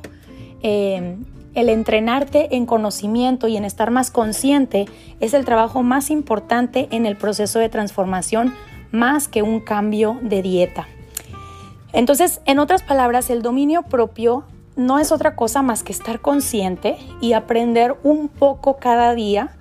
eh, 0.63 1.17
el 1.55 1.69
entrenarte 1.69 2.55
en 2.55 2.65
conocimiento 2.65 3.47
y 3.47 3.57
en 3.57 3.65
estar 3.65 3.89
más 3.89 4.11
consciente 4.11 4.85
es 5.19 5.33
el 5.33 5.45
trabajo 5.45 5.81
más 5.81 6.11
importante 6.11 6.87
en 6.91 7.05
el 7.05 7.17
proceso 7.17 7.59
de 7.59 7.69
transformación 7.69 8.53
más 8.91 9.27
que 9.27 9.41
un 9.41 9.61
cambio 9.61 10.19
de 10.21 10.41
dieta. 10.41 10.87
Entonces, 11.93 12.41
en 12.45 12.59
otras 12.59 12.83
palabras, 12.83 13.29
el 13.29 13.41
dominio 13.41 13.83
propio 13.83 14.43
no 14.75 14.99
es 14.99 15.13
otra 15.13 15.35
cosa 15.35 15.61
más 15.61 15.83
que 15.83 15.93
estar 15.93 16.19
consciente 16.19 16.97
y 17.21 17.33
aprender 17.33 17.95
un 18.03 18.27
poco 18.27 18.77
cada 18.77 19.15
día 19.15 19.55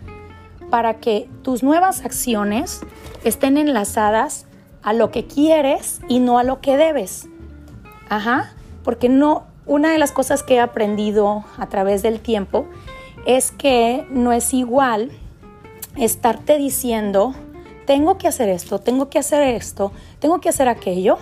para 0.70 0.94
que 0.94 1.28
tus 1.42 1.62
nuevas 1.62 2.04
acciones 2.04 2.80
estén 3.22 3.56
enlazadas 3.56 4.46
a 4.82 4.92
lo 4.92 5.12
que 5.12 5.26
quieres 5.26 6.00
y 6.08 6.18
no 6.18 6.38
a 6.38 6.42
lo 6.42 6.60
que 6.60 6.76
debes. 6.76 7.28
Ajá, 8.08 8.52
porque 8.82 9.08
no 9.08 9.44
una 9.66 9.92
de 9.92 9.98
las 9.98 10.12
cosas 10.12 10.42
que 10.42 10.54
he 10.54 10.60
aprendido 10.60 11.44
a 11.58 11.68
través 11.68 12.02
del 12.02 12.20
tiempo 12.20 12.66
es 13.26 13.50
que 13.50 14.06
no 14.10 14.32
es 14.32 14.52
igual 14.52 15.10
estarte 15.96 16.58
diciendo, 16.58 17.34
tengo 17.86 18.18
que 18.18 18.28
hacer 18.28 18.48
esto, 18.48 18.78
tengo 18.78 19.08
que 19.08 19.18
hacer 19.18 19.42
esto, 19.54 19.92
tengo 20.18 20.40
que 20.40 20.48
hacer 20.48 20.68
aquello. 20.68 21.18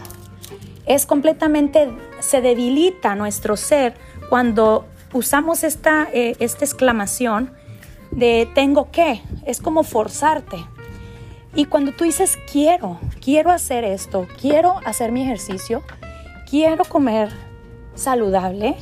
Es 0.87 1.07
completamente, 1.07 1.93
se 2.21 2.41
debilita 2.41 3.15
nuestro 3.15 3.57
ser 3.57 3.95
cuando 4.29 4.87
usamos 5.13 5.63
esta, 5.63 6.09
eh, 6.13 6.35
esta 6.41 6.65
exclamación 6.65 7.53
de 8.11 8.49
tengo 8.55 8.91
que, 8.91 9.23
es 9.47 9.61
como 9.61 9.85
forzarte. 9.85 10.57
Y 11.55 11.67
cuando 11.67 11.93
tú 11.93 12.05
dices 12.05 12.39
quiero, 12.51 12.99
quiero 13.21 13.51
hacer 13.51 13.85
esto, 13.85 14.27
quiero 14.41 14.81
hacer 14.85 15.13
mi 15.13 15.23
ejercicio, 15.23 15.83
quiero 16.49 16.85
comer 16.85 17.31
saludable, 17.95 18.77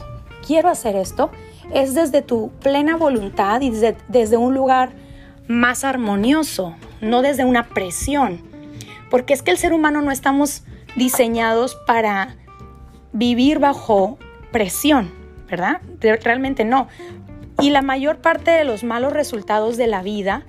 quiero 0.47 0.69
hacer 0.69 0.97
esto, 0.97 1.31
es 1.73 1.95
desde 1.95 2.23
tu 2.23 2.51
plena 2.61 2.97
voluntad 2.97 3.61
y 3.61 3.71
desde, 3.71 4.37
un 4.37 4.55
lugar 4.55 4.91
más 5.47 5.85
armonioso, 5.85 6.75
no 7.01 7.23
desde 7.23 7.45
una 7.45 7.69
presión. 7.69 8.41
Porque 9.11 9.35
es 9.35 9.43
que 9.43 9.51
el 9.51 9.59
ser 9.59 9.73
humano 9.73 10.03
no 10.03 10.11
estamos 10.11 10.65
diseñados 10.97 11.77
para 11.87 12.37
vivir 13.13 13.59
bajo 13.59 14.19
presión, 14.53 15.11
¿verdad? 15.49 15.81
Realmente 16.01 16.65
no. 16.65 16.89
Y 17.61 17.71
la 17.71 17.83
mayor 17.83 18.19
parte 18.19 18.51
de 18.51 18.65
los 18.65 18.85
malos 18.85 19.13
resultados 19.13 19.77
de 19.77 19.87
la 19.87 20.03
vida 20.03 20.45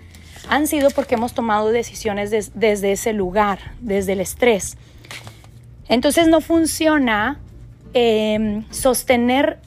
han 0.50 0.68
sido 0.68 0.90
porque 0.90 1.16
hemos 1.16 1.34
tomado 1.34 1.72
decisiones 1.72 2.32
desde 2.54 2.92
ese 2.92 3.14
lugar, 3.14 3.60
desde 3.80 4.14
el 4.14 4.22
estrés. 4.22 4.78
Entonces 5.88 6.28
no 6.28 6.42
funciona 6.42 7.40
Em, 7.94 8.64
sostener 8.72 9.60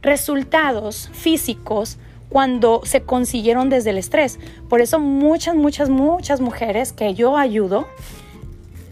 resultados 0.00 1.10
físicos 1.12 1.98
cuando 2.30 2.80
se 2.84 3.02
consiguieron 3.02 3.68
desde 3.68 3.90
el 3.90 3.98
estrés. 3.98 4.38
Por 4.70 4.80
eso 4.80 4.98
muchas, 4.98 5.54
muchas, 5.54 5.90
muchas 5.90 6.40
mujeres 6.40 6.92
que 6.92 7.12
yo 7.12 7.36
ayudo 7.36 7.86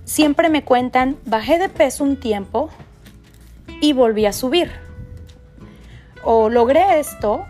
siempre 0.04 0.50
me 0.50 0.64
cuentan, 0.64 1.16
bajé 1.24 1.58
de 1.58 1.70
peso 1.70 2.04
un 2.04 2.20
tiempo 2.20 2.68
y 3.80 3.92
volví 3.92 4.26
a 4.26 4.32
subir. 4.32 4.70
o 6.28 6.50
logré 6.50 6.98
esto 6.98 7.46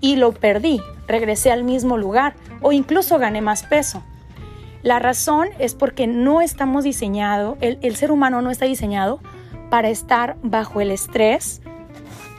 y 0.00 0.14
lo 0.14 0.32
perdí, 0.32 0.80
regresé 1.08 1.50
al 1.50 1.64
mismo 1.64 1.98
lugar 1.98 2.34
o 2.62 2.70
incluso 2.70 3.18
gané 3.18 3.40
más 3.40 3.64
peso. 3.64 4.04
La 4.82 4.98
razón 4.98 5.48
es 5.58 5.74
porque 5.74 6.06
no 6.06 6.40
estamos 6.40 6.84
diseñados, 6.84 7.58
el, 7.60 7.96
ser 7.96 8.10
humano 8.10 8.40
no 8.40 8.50
está 8.50 8.64
diseñado 8.64 9.20
para 9.70 9.88
estar 9.88 10.36
bajo 10.42 10.80
el 10.80 10.90
estrés 10.90 11.62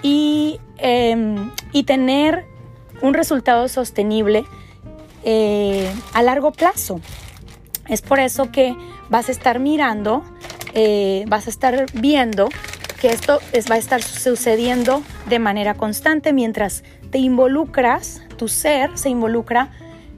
y, 0.03 0.59
em, 0.77 1.51
y 1.71 1.83
tener 1.83 2.45
un 3.01 3.13
resultado 3.13 3.67
sostenible 3.67 4.45
eh, 5.23 5.91
a 6.13 6.21
largo 6.21 6.51
plazo. 6.51 6.99
Es 7.87 8.01
por 8.01 8.19
eso 8.19 8.51
que 8.51 8.75
vas 9.09 9.29
a 9.29 9.31
estar 9.31 9.59
mirando, 9.59 10.23
eh, 10.73 11.25
vas 11.27 11.47
a 11.47 11.49
estar 11.49 11.85
viendo 11.93 12.49
que 12.99 13.09
esto 13.09 13.39
va 13.69 13.75
a 13.75 13.77
estar 13.77 14.01
sucediendo 14.01 15.01
de 15.27 15.39
manera 15.39 15.73
constante 15.73 16.33
mientras 16.33 16.83
te 17.09 17.17
involucras, 17.17 18.21
tu 18.37 18.47
ser 18.47 18.97
se 18.97 19.09
involucra 19.09 19.71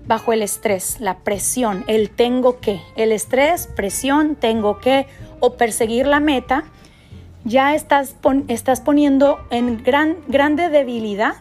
bajo 0.06 0.34
el 0.34 0.42
estrés, 0.42 0.98
la 1.00 1.20
presión, 1.20 1.86
el 1.88 2.10
tengo 2.10 2.60
que, 2.60 2.82
el 2.96 3.12
estrés, 3.12 3.68
presión, 3.68 4.36
tengo 4.36 4.80
que 4.80 5.08
o 5.40 5.54
perseguir 5.54 6.08
la 6.08 6.20
meta, 6.20 6.66
ya 7.46 7.76
estás, 7.76 8.16
estás 8.48 8.82
poniendo 8.82 9.46
en 9.50 9.84
gran, 9.84 10.18
grande 10.28 10.70
debilidad 10.70 11.36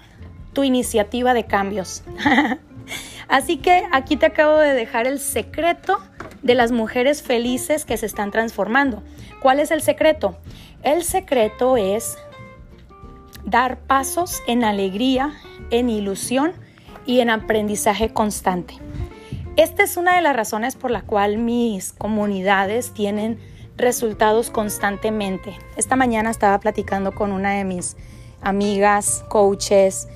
tu 0.53 0.65
iniciativa 0.65 1.35
de 1.35 1.45
cambios. 1.45 2.03
Así 3.29 3.57
que 3.57 3.85
aquí 3.93 4.17
te 4.17 4.27
acabo 4.27 4.59
de 4.59 4.75
dejar 4.75 5.07
el 5.07 5.19
secreto 5.19 5.99
de 6.43 6.55
las 6.55 6.73
mujeres 6.73 7.23
felices 7.23 7.85
que 7.85 7.97
se 7.97 8.07
están 8.07 8.31
transformando. 8.31 9.03
¿Cuál 9.41 9.61
es 9.61 9.71
el 9.71 9.81
secreto? 9.81 10.37
El 10.83 11.05
secreto 11.05 11.77
es 11.77 12.19
dar 13.45 13.79
pasos 13.79 14.43
en 14.47 14.65
alegría, 14.65 15.33
en 15.71 15.89
ilusión 15.89 16.53
y 17.07 17.21
en 17.21 17.31
aprendizaje 17.31 18.13
constante. 18.13 18.75
Esta 19.57 19.83
es 19.83 19.97
una 19.97 20.17
de 20.17 20.23
las 20.23 20.35
razones 20.35 20.77
por 20.77 20.91
la 20.91 21.03
cual 21.03 21.39
mis 21.39 21.93
comunidades 21.93 22.93
tienen 22.93 23.39
resultados 23.83 24.51
constantemente. 24.51 25.55
Esta 25.77 25.97
mañana 25.97 26.31
estaba 26.31 26.59
platicando 26.61 27.13
con 27.13 27.33
una 27.33 27.53
de 27.53 27.65
mis 27.65 27.97
amigas, 28.41 29.25
coaches, 29.29 30.09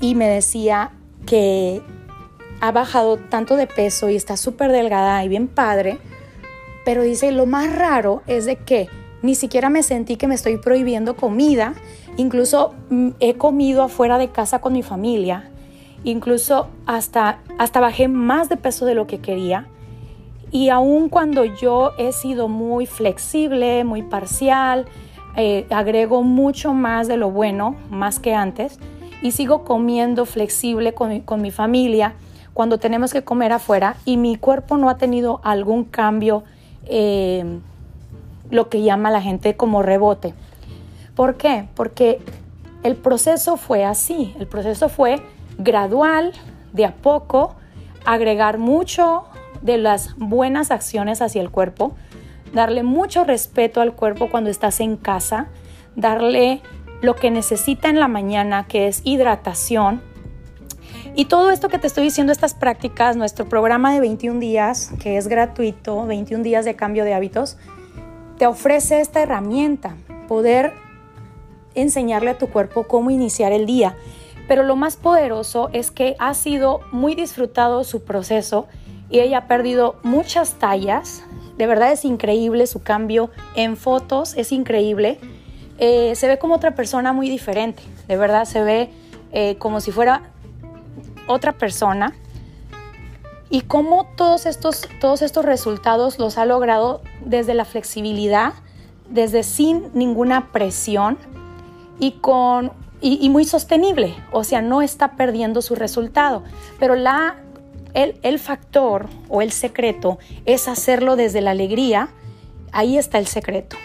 y 0.00 0.14
me 0.14 0.28
decía 0.28 0.92
que 1.26 1.82
ha 2.60 2.72
bajado 2.72 3.16
tanto 3.16 3.56
de 3.56 3.66
peso 3.66 4.08
y 4.08 4.16
está 4.16 4.36
súper 4.36 4.70
delgada 4.72 5.24
y 5.24 5.28
bien 5.28 5.48
padre, 5.48 5.98
pero 6.84 7.02
dice, 7.02 7.32
lo 7.32 7.46
más 7.46 7.74
raro 7.74 8.22
es 8.26 8.44
de 8.44 8.56
que 8.56 8.88
ni 9.22 9.34
siquiera 9.34 9.70
me 9.70 9.82
sentí 9.82 10.16
que 10.16 10.28
me 10.28 10.34
estoy 10.34 10.58
prohibiendo 10.58 11.16
comida, 11.16 11.74
incluso 12.16 12.74
mm, 12.90 13.10
he 13.20 13.34
comido 13.34 13.82
afuera 13.82 14.18
de 14.18 14.30
casa 14.30 14.60
con 14.60 14.72
mi 14.72 14.82
familia, 14.82 15.50
incluso 16.04 16.68
hasta, 16.86 17.40
hasta 17.58 17.80
bajé 17.80 18.08
más 18.08 18.48
de 18.48 18.56
peso 18.56 18.86
de 18.86 18.94
lo 18.94 19.06
que 19.06 19.18
quería. 19.18 19.66
Y 20.56 20.70
aun 20.70 21.10
cuando 21.10 21.44
yo 21.44 21.92
he 21.98 22.12
sido 22.12 22.48
muy 22.48 22.86
flexible, 22.86 23.84
muy 23.84 24.02
parcial, 24.02 24.86
eh, 25.36 25.66
agrego 25.68 26.22
mucho 26.22 26.72
más 26.72 27.08
de 27.08 27.18
lo 27.18 27.30
bueno, 27.30 27.76
más 27.90 28.20
que 28.20 28.34
antes, 28.34 28.78
y 29.20 29.32
sigo 29.32 29.64
comiendo 29.64 30.24
flexible 30.24 30.94
con 30.94 31.42
mi 31.42 31.50
familia, 31.50 32.14
cuando 32.54 32.78
tenemos 32.78 33.12
que 33.12 33.22
comer 33.22 33.52
afuera 33.52 33.96
y 34.06 34.16
mi 34.16 34.36
cuerpo 34.36 34.78
no 34.78 34.88
ha 34.88 34.96
tenido 34.96 35.42
algún 35.44 35.84
cambio, 35.84 36.42
eh, 36.86 37.58
lo 38.48 38.70
que 38.70 38.80
llama 38.80 39.10
la 39.10 39.20
gente 39.20 39.58
como 39.58 39.82
rebote. 39.82 40.32
¿Por 41.14 41.36
qué? 41.36 41.68
Porque 41.74 42.18
el 42.82 42.96
proceso 42.96 43.58
fue 43.58 43.84
así, 43.84 44.34
el 44.40 44.46
proceso 44.46 44.88
fue 44.88 45.20
gradual, 45.58 46.32
de 46.72 46.86
a 46.86 46.94
poco, 46.94 47.56
agregar 48.06 48.56
mucho 48.56 49.24
de 49.62 49.78
las 49.78 50.16
buenas 50.16 50.70
acciones 50.70 51.22
hacia 51.22 51.42
el 51.42 51.50
cuerpo, 51.50 51.94
darle 52.52 52.82
mucho 52.82 53.24
respeto 53.24 53.80
al 53.80 53.94
cuerpo 53.94 54.30
cuando 54.30 54.50
estás 54.50 54.80
en 54.80 54.96
casa, 54.96 55.48
darle 55.94 56.62
lo 57.02 57.14
que 57.16 57.30
necesita 57.30 57.88
en 57.88 58.00
la 58.00 58.08
mañana, 58.08 58.66
que 58.66 58.88
es 58.88 59.02
hidratación, 59.04 60.02
y 61.18 61.24
todo 61.24 61.50
esto 61.50 61.70
que 61.70 61.78
te 61.78 61.86
estoy 61.86 62.04
diciendo, 62.04 62.30
estas 62.30 62.52
prácticas, 62.52 63.16
nuestro 63.16 63.48
programa 63.48 63.94
de 63.94 64.00
21 64.00 64.38
días, 64.38 64.90
que 65.00 65.16
es 65.16 65.28
gratuito, 65.28 66.04
21 66.04 66.44
días 66.44 66.66
de 66.66 66.76
cambio 66.76 67.04
de 67.04 67.14
hábitos, 67.14 67.56
te 68.36 68.46
ofrece 68.46 69.00
esta 69.00 69.22
herramienta, 69.22 69.96
poder 70.28 70.74
enseñarle 71.74 72.30
a 72.30 72.38
tu 72.38 72.48
cuerpo 72.48 72.86
cómo 72.86 73.10
iniciar 73.10 73.52
el 73.52 73.64
día. 73.64 73.96
Pero 74.46 74.62
lo 74.62 74.76
más 74.76 74.96
poderoso 74.96 75.70
es 75.72 75.90
que 75.90 76.16
ha 76.18 76.34
sido 76.34 76.80
muy 76.92 77.14
disfrutado 77.14 77.82
su 77.84 78.04
proceso 78.04 78.66
y 79.10 79.20
ella 79.20 79.38
ha 79.38 79.46
perdido 79.46 79.96
muchas 80.02 80.54
tallas. 80.54 81.22
De 81.56 81.66
verdad 81.66 81.92
es 81.92 82.04
increíble 82.04 82.66
su 82.66 82.82
cambio 82.82 83.30
en 83.54 83.76
fotos, 83.76 84.34
es 84.36 84.52
increíble. 84.52 85.18
Eh, 85.78 86.14
se 86.16 86.26
ve 86.26 86.38
como 86.38 86.54
otra 86.54 86.74
persona 86.74 87.12
muy 87.12 87.28
diferente, 87.28 87.82
de 88.08 88.16
verdad 88.16 88.46
se 88.46 88.62
ve 88.62 88.90
eh, 89.32 89.56
como 89.58 89.80
si 89.80 89.92
fuera 89.92 90.30
otra 91.26 91.52
persona 91.52 92.14
y 93.50 93.62
cómo 93.62 94.06
todos 94.16 94.46
estos, 94.46 94.88
todos 95.00 95.22
estos 95.22 95.44
resultados 95.44 96.18
los 96.18 96.38
ha 96.38 96.46
logrado 96.46 97.02
desde 97.24 97.54
la 97.54 97.64
flexibilidad, 97.64 98.54
desde 99.08 99.42
sin 99.42 99.90
ninguna 99.92 100.50
presión 100.52 101.18
y, 101.98 102.12
con, 102.12 102.72
y, 103.00 103.28
muy 103.28 103.44
sostenible, 103.44 104.14
o 104.32 104.44
sea, 104.44 104.62
no 104.62 104.82
está 104.82 105.12
perdiendo 105.12 105.62
su 105.62 105.74
resultado, 105.74 106.42
pero 106.78 106.96
la, 106.96 107.36
el, 107.96 108.20
el 108.22 108.38
factor 108.38 109.08
o 109.28 109.42
el 109.42 109.50
secreto 109.50 110.18
es 110.44 110.68
hacerlo 110.68 111.16
desde 111.16 111.40
la 111.40 111.52
alegría, 111.52 112.10
ahí 112.70 112.98
está 112.98 113.18
el 113.18 113.26
secreto. 113.26 113.76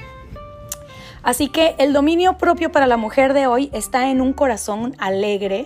Así 1.24 1.48
que 1.48 1.76
el 1.78 1.94
dominio 1.94 2.38
propio 2.38 2.72
para 2.72 2.88
la 2.88 2.98
mujer 2.98 3.34
de 3.34 3.48
hoy 3.48 3.70
está 3.74 4.10
en 4.10 4.22
un 4.22 4.34
corazón 4.34 4.96
alegre, 4.98 5.66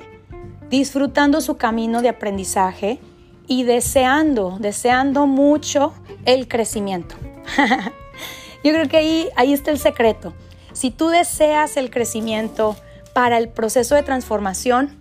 disfrutando 0.69 1.41
su 1.41 1.57
camino 1.57 2.01
de 2.01 2.09
aprendizaje 2.09 2.99
y 3.47 3.63
deseando, 3.63 4.57
deseando 4.59 5.25
mucho 5.25 5.93
el 6.25 6.47
crecimiento. 6.47 7.15
Yo 8.63 8.73
creo 8.73 8.87
que 8.87 8.97
ahí, 8.97 9.29
ahí 9.35 9.53
está 9.53 9.71
el 9.71 9.79
secreto. 9.79 10.33
Si 10.73 10.91
tú 10.91 11.07
deseas 11.07 11.77
el 11.77 11.89
crecimiento 11.89 12.75
para 13.13 13.37
el 13.39 13.49
proceso 13.49 13.95
de 13.95 14.03
transformación 14.03 14.97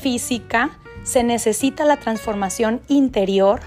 física, 0.00 0.78
se 1.04 1.22
necesita 1.22 1.84
la 1.84 1.98
transformación 1.98 2.80
interior 2.88 3.60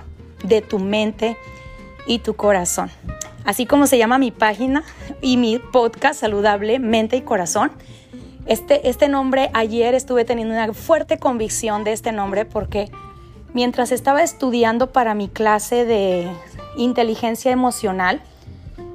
de 0.44 0.62
tu 0.62 0.80
mente 0.80 1.38
y 2.06 2.20
tu 2.20 2.36
corazón. 2.36 2.92
Así 3.46 3.66
como 3.66 3.88
se 3.88 3.98
llama 3.98 4.18
mi 4.18 4.32
página 4.32 4.84
y 5.22 5.38
mi 5.38 5.60
podcast 5.60 6.20
saludable, 6.20 6.80
mente 6.80 7.16
y 7.16 7.22
corazón, 7.22 7.72
este, 8.46 8.90
este 8.90 9.08
nombre, 9.08 9.50
ayer 9.54 9.94
estuve 9.94 10.26
teniendo 10.26 10.54
una 10.54 10.74
fuerte 10.74 11.18
convicción 11.18 11.84
de 11.84 11.94
este 11.94 12.12
nombre 12.12 12.46
porque 12.46 12.90
mientras 13.54 13.92
estaba 13.92 14.24
estudiando 14.24 14.92
para 14.92 15.14
mi 15.14 15.28
clase 15.28 15.86
de 15.86 16.30
inteligencia 16.78 17.52
emocional, 17.52 18.22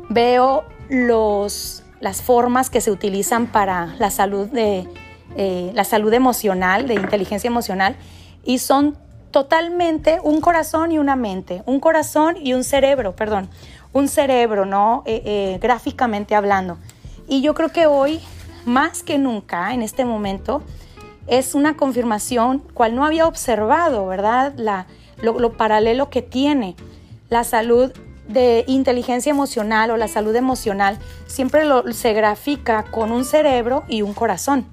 veo 0.08 0.64
los, 0.88 1.82
las 2.00 2.22
formas 2.22 2.70
que 2.70 2.80
se 2.80 2.90
utilizan 2.90 3.46
para 3.46 3.94
la 3.98 4.10
salud, 4.10 4.48
de, 4.48 4.88
eh, 5.36 5.70
la 5.74 5.84
salud 5.84 6.12
emocional, 6.12 6.86
de 6.88 6.94
inteligencia 6.94 7.48
emocional, 7.48 7.96
y 8.44 8.58
son 8.58 8.96
totalmente 9.30 10.18
un 10.22 10.40
corazón 10.40 10.92
y 10.92 10.98
una 10.98 11.16
mente, 11.16 11.62
un 11.66 11.80
corazón 11.80 12.36
y 12.36 12.52
un 12.52 12.64
cerebro, 12.64 13.16
perdón, 13.16 13.48
un 13.92 14.08
cerebro, 14.08 14.66
¿no? 14.66 15.02
Eh, 15.06 15.22
eh, 15.24 15.58
gráficamente 15.60 16.34
hablando. 16.34 16.78
Y 17.28 17.42
yo 17.42 17.54
creo 17.54 17.70
que 17.70 17.86
hoy 17.86 18.20
más 18.64 19.02
que 19.02 19.18
nunca 19.18 19.72
en 19.74 19.82
este 19.82 20.04
momento 20.04 20.62
es 21.26 21.54
una 21.54 21.76
confirmación 21.76 22.58
cual 22.74 22.94
no 22.94 23.04
había 23.04 23.26
observado, 23.26 24.06
¿verdad? 24.06 24.54
La, 24.56 24.86
lo, 25.22 25.52
paralelo 25.52 26.10
que 26.10 26.22
tiene 26.22 26.76
la 27.28 27.44
salud 27.44 27.92
de 28.28 28.64
inteligencia 28.66 29.30
emocional 29.30 29.90
o 29.90 29.96
la 29.96 30.08
salud 30.08 30.34
emocional 30.34 30.98
siempre 31.26 31.64
se 31.92 32.12
grafica 32.12 32.84
con 32.84 33.12
un 33.12 33.24
cerebro 33.24 33.84
y 33.88 34.02
un 34.02 34.14
corazón. 34.14 34.66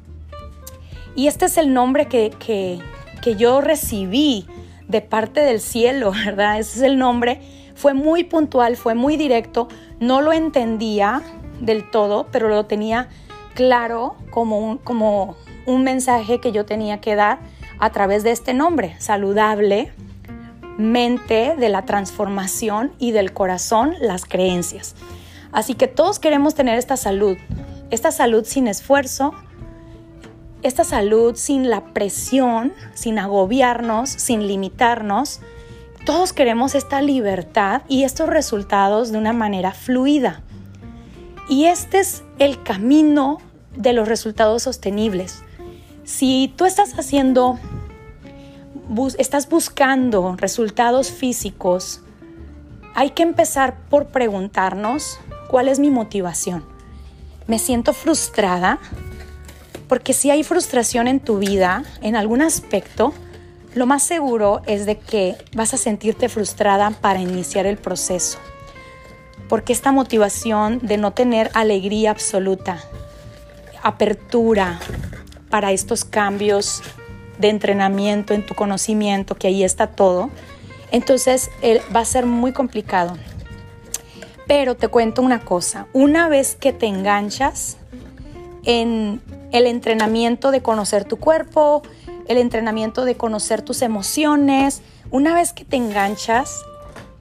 Y 1.16 1.28
este 1.28 1.46
es 1.46 1.58
el 1.58 1.74
nombre 1.74 2.08
que, 2.08 2.32
que, 2.32 2.80
que 3.22 3.36
yo 3.36 3.62
recibí 3.62 4.48
de 4.88 5.02
parte 5.02 5.42
del 5.42 5.62
cielo, 5.62 6.12
¿verdad? 6.26 6.60
Ese 6.60 6.80
es 6.80 6.84
el 6.84 6.98
nombre. 6.98 7.42
Fue 7.76 7.94
muy 7.94 8.26
puntual, 8.26 8.76
fue 8.76 8.96
muy 8.96 9.18
directo. 9.18 9.68
No 10.00 10.22
lo 10.22 10.34
entendía 10.34 11.22
del 11.62 11.90
todo, 11.90 12.28
pero 12.32 12.50
lo 12.50 12.66
tenía 12.66 13.10
claro 13.54 14.16
como 14.32 14.60
un, 14.60 14.78
como 14.78 15.36
un 15.66 15.84
mensaje 15.84 16.40
que 16.40 16.52
yo 16.52 16.66
tenía 16.66 17.02
que 17.02 17.16
dar 17.16 17.40
a 17.80 17.92
través 17.92 18.24
de 18.24 18.32
este 18.32 18.54
nombre, 18.54 18.96
saludable, 19.00 19.92
mente 20.78 21.56
de 21.58 21.70
la 21.70 21.84
transformación 21.86 22.92
y 23.00 23.12
del 23.12 23.34
corazón, 23.34 23.96
las 24.02 24.26
creencias. 24.26 24.96
Así 25.52 25.74
que 25.76 25.88
todos 25.88 26.20
queremos 26.20 26.56
tener 26.56 26.78
esta 26.78 26.98
salud, 26.98 27.38
esta 27.90 28.12
salud 28.12 28.46
sin 28.46 28.68
esfuerzo, 28.68 29.34
esta 30.62 30.84
salud 30.84 31.36
sin 31.36 31.70
la 31.70 31.86
presión, 31.94 32.74
sin 32.94 33.20
agobiarnos, 33.20 34.10
sin 34.10 34.48
limitarnos. 34.48 35.40
Todos 36.06 36.34
queremos 36.34 36.76
esta 36.76 37.02
libertad 37.02 37.84
y 37.88 38.04
estos 38.04 38.30
resultados 38.30 39.12
de 39.12 39.18
una 39.18 39.34
manera 39.34 39.72
fluida. 39.72 40.42
Y 41.48 41.66
este 41.66 42.00
es 42.00 42.24
el 42.38 42.62
camino 42.64 43.40
de 43.76 43.94
los 43.94 44.08
resultados 44.08 44.64
sostenibles. 44.64 45.44
Si 46.04 46.54
tú 46.56 46.66
estás 46.66 46.98
haciendo, 46.98 47.60
estás 49.18 49.48
buscando 49.50 50.36
resultados 50.38 51.12
físicos, 51.12 52.02
hay 52.96 53.12
que 53.12 53.24
empezar 53.24 53.78
por 53.90 54.08
preguntarnos 54.08 55.20
cuál 55.50 55.70
es 55.70 55.80
mi 55.80 55.90
motivación. 55.90 56.66
¿Me 57.48 57.60
siento 57.60 57.94
frustrada? 57.94 58.80
Porque 59.90 60.14
si 60.14 60.32
hay 60.32 60.44
frustración 60.44 61.10
en 61.10 61.20
tu 61.20 61.40
vida, 61.40 61.84
en 62.02 62.16
algún 62.16 62.42
aspecto, 62.42 63.14
lo 63.76 63.86
más 63.86 64.04
seguro 64.04 64.62
es 64.66 64.86
de 64.86 64.98
que 64.98 65.36
vas 65.54 65.74
a 65.74 65.78
sentirte 65.78 66.30
frustrada 66.30 66.92
para 66.92 67.20
iniciar 67.20 67.66
el 67.66 67.78
proceso. 67.78 68.38
Porque 69.50 69.74
esta 69.74 69.92
motivación 69.92 70.80
de 70.82 70.98
no 70.98 71.12
tener 71.12 71.52
alegría 71.54 72.12
absoluta, 72.12 72.82
apertura, 73.84 74.80
para 75.50 75.72
estos 75.72 76.06
cambios 76.06 76.84
de 77.40 77.50
entrenamiento 77.50 78.36
en 78.36 78.46
tu 78.46 78.54
conocimiento, 78.54 79.36
que 79.36 79.48
ahí 79.48 79.64
está 79.64 79.88
todo, 79.88 80.30
entonces 80.92 81.50
va 81.96 82.02
a 82.02 82.06
ser 82.06 82.26
muy 82.28 82.54
complicado. 82.54 83.18
Pero 84.48 84.76
te 84.76 84.88
cuento 84.88 85.22
una 85.22 85.40
cosa, 85.40 85.88
una 85.94 86.30
vez 86.30 86.56
que 86.56 86.74
te 86.74 86.86
enganchas 86.86 87.78
en 88.64 89.22
el 89.52 89.68
entrenamiento 89.68 90.52
de 90.52 90.62
conocer 90.62 91.06
tu 91.06 91.18
cuerpo, 91.18 91.82
el 92.28 92.38
entrenamiento 92.38 93.06
de 93.06 93.16
conocer 93.16 93.62
tus 93.62 93.82
emociones, 93.82 94.82
una 95.12 95.34
vez 95.34 95.54
que 95.54 95.66
te 95.66 95.78
enganchas, 95.78 96.62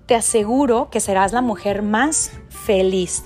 te 0.06 0.14
aseguro 0.14 0.88
que 0.90 1.00
serás 1.00 1.32
la 1.32 1.40
mujer 1.40 1.82
más 1.82 2.32
feliz. 2.48 3.24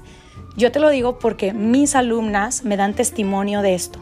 Yo 0.57 0.71
te 0.71 0.81
lo 0.81 0.91
digo 0.91 1.19
porque 1.19 1.53
mis 1.53 1.95
alumnas 1.95 2.65
me 2.65 2.77
dan 2.77 2.95
testimonio 2.95 3.63
de 3.63 3.75
esto 3.75 4.01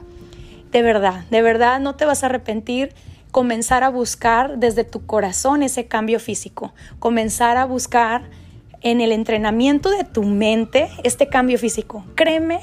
de 0.72 0.82
verdad, 0.82 1.24
de 1.30 1.42
verdad 1.42 1.80
no 1.80 1.96
te 1.96 2.04
vas 2.04 2.22
a 2.22 2.26
arrepentir 2.26 2.94
comenzar 3.30 3.84
a 3.84 3.90
buscar 3.90 4.58
desde 4.58 4.84
tu 4.84 5.06
corazón 5.06 5.62
ese 5.62 5.86
cambio 5.86 6.18
físico, 6.18 6.72
comenzar 6.98 7.56
a 7.56 7.64
buscar 7.64 8.22
en 8.80 9.00
el 9.00 9.12
entrenamiento 9.12 9.90
de 9.90 10.04
tu 10.04 10.22
mente 10.24 10.88
este 11.04 11.28
cambio 11.28 11.58
físico. 11.58 12.04
Créeme, 12.14 12.60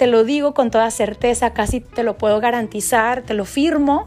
te 0.00 0.06
lo 0.06 0.24
digo 0.24 0.54
con 0.54 0.70
toda 0.70 0.90
certeza, 0.90 1.52
casi 1.52 1.80
te 1.80 2.04
lo 2.04 2.16
puedo 2.16 2.40
garantizar, 2.40 3.20
te 3.20 3.34
lo 3.34 3.44
firmo, 3.44 4.06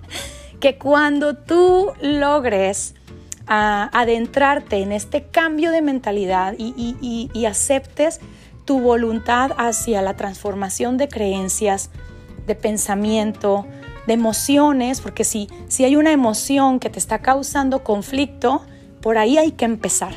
que 0.60 0.78
cuando 0.78 1.34
tú 1.34 1.90
logres 2.00 2.94
ah, 3.48 3.90
adentrarte 3.92 4.76
en 4.76 4.92
este 4.92 5.24
cambio 5.24 5.72
de 5.72 5.82
mentalidad 5.82 6.54
y 6.56 7.46
aceptes 7.46 8.20
tu 8.64 8.78
voluntad 8.78 9.50
hacia 9.58 10.02
la 10.02 10.14
transformación 10.14 10.98
de 10.98 11.08
creencias, 11.08 11.90
de 12.46 12.54
pensamiento, 12.54 13.66
de 14.06 14.12
emociones, 14.12 15.00
porque 15.00 15.24
si, 15.24 15.48
si 15.66 15.84
hay 15.84 15.96
una 15.96 16.12
emoción 16.12 16.78
que 16.78 16.90
te 16.90 17.00
está 17.00 17.22
causando 17.22 17.82
conflicto, 17.82 18.64
por 19.00 19.18
ahí 19.18 19.36
hay 19.36 19.50
que 19.50 19.64
empezar. 19.64 20.12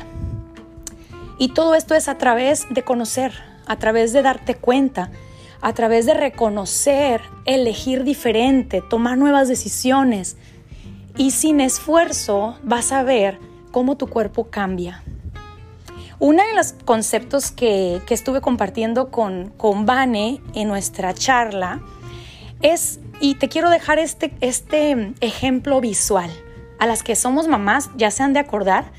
Y 1.38 1.54
todo 1.54 1.74
esto 1.74 1.96
es 1.96 2.06
a 2.06 2.18
través 2.18 2.68
de 2.70 2.84
conocer, 2.84 3.47
a 3.68 3.76
través 3.76 4.12
de 4.12 4.22
darte 4.22 4.56
cuenta, 4.56 5.10
a 5.60 5.72
través 5.74 6.06
de 6.06 6.14
reconocer, 6.14 7.20
elegir 7.44 8.02
diferente, 8.02 8.82
tomar 8.82 9.18
nuevas 9.18 9.48
decisiones. 9.48 10.36
Y 11.16 11.32
sin 11.32 11.60
esfuerzo 11.60 12.58
vas 12.62 12.92
a 12.92 13.02
ver 13.02 13.38
cómo 13.70 13.96
tu 13.96 14.08
cuerpo 14.08 14.48
cambia. 14.50 15.02
Uno 16.20 16.42
de 16.44 16.54
los 16.54 16.72
conceptos 16.72 17.52
que, 17.52 18.00
que 18.06 18.14
estuve 18.14 18.40
compartiendo 18.40 19.10
con, 19.10 19.52
con 19.56 19.86
Vane 19.86 20.40
en 20.54 20.66
nuestra 20.66 21.14
charla 21.14 21.80
es, 22.60 22.98
y 23.20 23.36
te 23.36 23.48
quiero 23.48 23.70
dejar 23.70 23.98
este, 23.98 24.32
este 24.40 25.14
ejemplo 25.20 25.80
visual. 25.80 26.30
A 26.78 26.86
las 26.86 27.02
que 27.02 27.14
somos 27.14 27.48
mamás 27.48 27.90
ya 27.96 28.10
se 28.10 28.22
han 28.22 28.32
de 28.32 28.40
acordar 28.40 28.90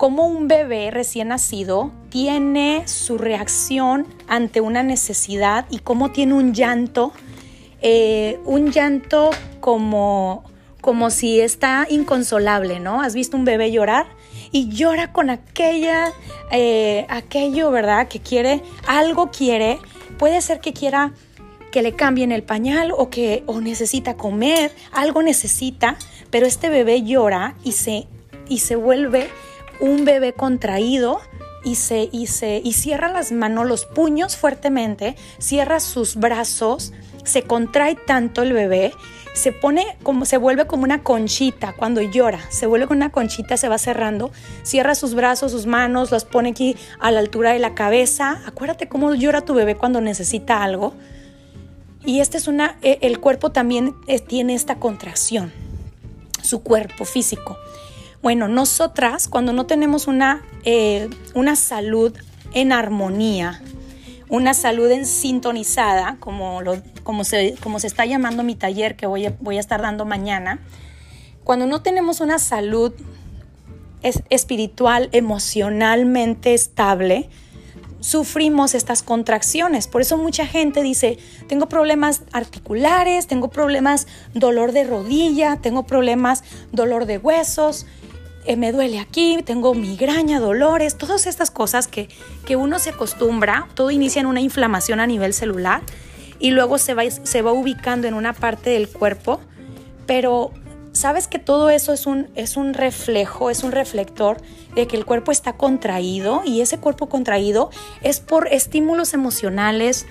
cómo 0.00 0.26
un 0.26 0.48
bebé 0.48 0.90
recién 0.90 1.28
nacido 1.28 1.92
tiene 2.08 2.88
su 2.88 3.18
reacción 3.18 4.06
ante 4.28 4.62
una 4.62 4.82
necesidad 4.82 5.66
y 5.68 5.80
cómo 5.80 6.10
tiene 6.10 6.32
un 6.32 6.54
llanto, 6.54 7.12
eh, 7.82 8.40
un 8.46 8.72
llanto 8.72 9.28
como, 9.60 10.42
como 10.80 11.10
si 11.10 11.42
está 11.42 11.86
inconsolable, 11.90 12.80
¿no? 12.80 13.02
¿Has 13.02 13.12
visto 13.12 13.36
un 13.36 13.44
bebé 13.44 13.72
llorar? 13.72 14.06
Y 14.52 14.70
llora 14.70 15.12
con 15.12 15.28
aquella, 15.28 16.14
eh, 16.50 17.04
aquello, 17.10 17.70
¿verdad? 17.70 18.08
Que 18.08 18.20
quiere, 18.20 18.62
algo 18.86 19.30
quiere, 19.30 19.80
puede 20.18 20.40
ser 20.40 20.60
que 20.60 20.72
quiera 20.72 21.12
que 21.72 21.82
le 21.82 21.92
cambien 21.92 22.32
el 22.32 22.42
pañal 22.42 22.94
o 22.96 23.10
que 23.10 23.42
o 23.44 23.60
necesita 23.60 24.16
comer, 24.16 24.74
algo 24.92 25.22
necesita, 25.22 25.98
pero 26.30 26.46
este 26.46 26.70
bebé 26.70 27.02
llora 27.02 27.54
y 27.64 27.72
se, 27.72 28.06
y 28.48 28.60
se 28.60 28.76
vuelve 28.76 29.28
un 29.80 30.04
bebé 30.04 30.32
contraído 30.32 31.20
y 31.64 31.74
se, 31.74 32.08
y 32.12 32.26
se 32.26 32.60
y 32.62 32.72
cierra 32.72 33.12
las 33.12 33.32
manos, 33.32 33.66
los 33.66 33.86
puños 33.86 34.36
fuertemente, 34.36 35.16
cierra 35.38 35.80
sus 35.80 36.16
brazos, 36.16 36.92
se 37.24 37.42
contrae 37.42 37.94
tanto 37.94 38.42
el 38.42 38.52
bebé, 38.52 38.92
se 39.34 39.52
pone 39.52 39.96
como 40.02 40.24
se 40.24 40.36
vuelve 40.36 40.66
como 40.66 40.84
una 40.84 41.02
conchita 41.02 41.74
cuando 41.76 42.00
llora, 42.00 42.40
se 42.50 42.66
vuelve 42.66 42.86
como 42.86 42.98
una 42.98 43.12
conchita, 43.12 43.56
se 43.56 43.68
va 43.68 43.78
cerrando, 43.78 44.30
cierra 44.62 44.94
sus 44.94 45.14
brazos, 45.14 45.52
sus 45.52 45.66
manos, 45.66 46.10
los 46.10 46.24
pone 46.24 46.50
aquí 46.50 46.76
a 46.98 47.10
la 47.10 47.20
altura 47.20 47.52
de 47.52 47.58
la 47.58 47.74
cabeza. 47.74 48.42
Acuérdate 48.46 48.88
cómo 48.88 49.14
llora 49.14 49.42
tu 49.42 49.54
bebé 49.54 49.76
cuando 49.76 50.00
necesita 50.00 50.62
algo. 50.62 50.94
Y 52.04 52.20
este 52.20 52.38
es 52.38 52.48
una, 52.48 52.78
e, 52.82 52.98
el 53.02 53.20
cuerpo 53.20 53.52
también 53.52 53.94
eh, 54.06 54.20
tiene 54.20 54.54
esta 54.54 54.76
contracción, 54.76 55.52
su 56.42 56.62
cuerpo 56.62 57.04
físico. 57.04 57.56
Bueno, 58.22 58.48
nosotras 58.48 59.28
cuando 59.28 59.54
no 59.54 59.64
tenemos 59.64 60.06
una, 60.06 60.42
eh, 60.64 61.08
una 61.34 61.56
salud 61.56 62.14
en 62.52 62.70
armonía, 62.72 63.62
una 64.28 64.52
salud 64.52 64.90
en 64.90 65.06
sintonizada, 65.06 66.18
como, 66.20 66.60
lo, 66.60 66.76
como, 67.02 67.24
se, 67.24 67.54
como 67.62 67.80
se 67.80 67.86
está 67.86 68.04
llamando 68.04 68.42
mi 68.42 68.56
taller 68.56 68.94
que 68.94 69.06
voy 69.06 69.26
a, 69.26 69.34
voy 69.40 69.56
a 69.56 69.60
estar 69.60 69.80
dando 69.80 70.04
mañana, 70.04 70.60
cuando 71.44 71.66
no 71.66 71.82
tenemos 71.82 72.20
una 72.20 72.38
salud 72.38 72.92
espiritual, 74.02 75.08
emocionalmente 75.12 76.54
estable, 76.54 77.28
sufrimos 78.00 78.74
estas 78.74 79.02
contracciones. 79.02 79.86
Por 79.86 80.00
eso 80.00 80.16
mucha 80.16 80.46
gente 80.46 80.82
dice, 80.82 81.18
tengo 81.48 81.68
problemas 81.68 82.22
articulares, 82.32 83.26
tengo 83.26 83.48
problemas 83.48 84.06
dolor 84.34 84.72
de 84.72 84.84
rodilla, 84.84 85.58
tengo 85.60 85.84
problemas 85.86 86.44
dolor 86.72 87.06
de 87.06 87.18
huesos, 87.18 87.86
eh, 88.44 88.56
me 88.56 88.72
duele 88.72 88.98
aquí, 88.98 89.38
tengo 89.44 89.74
migraña, 89.74 90.40
dolores, 90.40 90.96
todas 90.96 91.26
estas 91.26 91.50
cosas 91.50 91.86
que, 91.86 92.08
que 92.46 92.56
uno 92.56 92.78
se 92.78 92.90
acostumbra, 92.90 93.68
todo 93.74 93.90
inicia 93.90 94.20
en 94.20 94.26
una 94.26 94.40
inflamación 94.40 95.00
a 95.00 95.06
nivel 95.06 95.34
celular 95.34 95.82
y 96.38 96.50
luego 96.50 96.78
se 96.78 96.94
va, 96.94 97.02
se 97.10 97.42
va 97.42 97.52
ubicando 97.52 98.08
en 98.08 98.14
una 98.14 98.32
parte 98.32 98.70
del 98.70 98.88
cuerpo, 98.88 99.40
pero 100.06 100.52
sabes 100.92 101.28
que 101.28 101.38
todo 101.38 101.70
eso 101.70 101.92
es 101.92 102.06
un, 102.06 102.28
es 102.34 102.56
un 102.56 102.74
reflejo, 102.74 103.50
es 103.50 103.62
un 103.62 103.72
reflector 103.72 104.38
de 104.74 104.86
que 104.86 104.96
el 104.96 105.04
cuerpo 105.04 105.32
está 105.32 105.52
contraído 105.54 106.42
y 106.44 106.60
ese 106.62 106.78
cuerpo 106.78 107.08
contraído 107.08 107.70
es 108.02 108.20
por 108.20 108.48
estímulos 108.48 109.14
emocionales, 109.14 110.06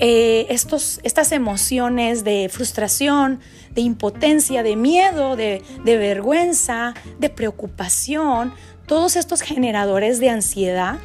eh, 0.00 0.46
estos, 0.48 0.98
estas 1.02 1.30
emociones 1.30 2.24
de 2.24 2.48
frustración, 2.50 3.40
de 3.72 3.82
impotencia, 3.82 4.62
de 4.62 4.74
miedo, 4.74 5.36
de, 5.36 5.62
de 5.84 5.96
vergüenza, 5.98 6.94
de 7.18 7.28
preocupación, 7.28 8.52
todos 8.86 9.14
estos 9.16 9.42
generadores 9.42 10.18
de 10.18 10.30
ansiedad 10.30 10.98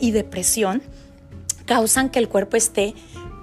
y 0.00 0.10
depresión 0.10 0.82
causan 1.64 2.10
que 2.10 2.18
el 2.18 2.28
cuerpo 2.28 2.56
esté 2.56 2.94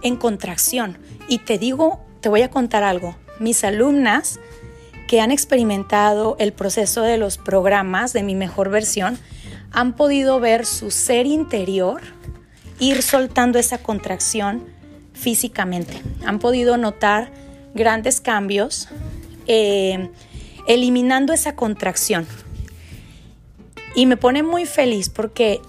en 0.04 0.18
contracción. 0.18 0.98
Y 1.28 1.40
te 1.40 1.58
digo, 1.58 2.06
te 2.22 2.30
voy 2.30 2.42
a 2.42 2.52
contar 2.52 2.84
algo. 2.84 3.16
Mis 3.40 3.64
alumnas, 3.64 4.40
que 5.08 5.22
han 5.22 5.32
experimentado 5.32 6.36
el 6.38 6.52
proceso 6.52 7.02
de 7.02 7.18
los 7.18 7.38
programas 7.38 8.14
de 8.14 8.24
mi 8.24 8.36
mejor 8.36 8.70
versión 8.70 9.18
han 9.72 9.96
podido 9.96 10.40
ver 10.40 10.66
su 10.66 10.92
ser 10.92 11.26
interior 11.26 12.02
ir 12.80 13.02
soltando 13.02 13.58
esa 13.58 13.78
contracción 13.80 14.77
físicamente. 15.18 16.02
Han 16.26 16.40
podido 16.40 16.78
notar 16.78 17.32
grandes 17.74 18.22
cambios 18.22 18.88
eh, 19.48 20.10
eliminando 20.68 21.34
esa 21.34 21.56
contracción. 21.56 22.28
Y 23.96 24.06
me 24.06 24.18
pone 24.18 24.44
muy 24.44 24.66
feliz 24.66 25.10
porque 25.10 25.60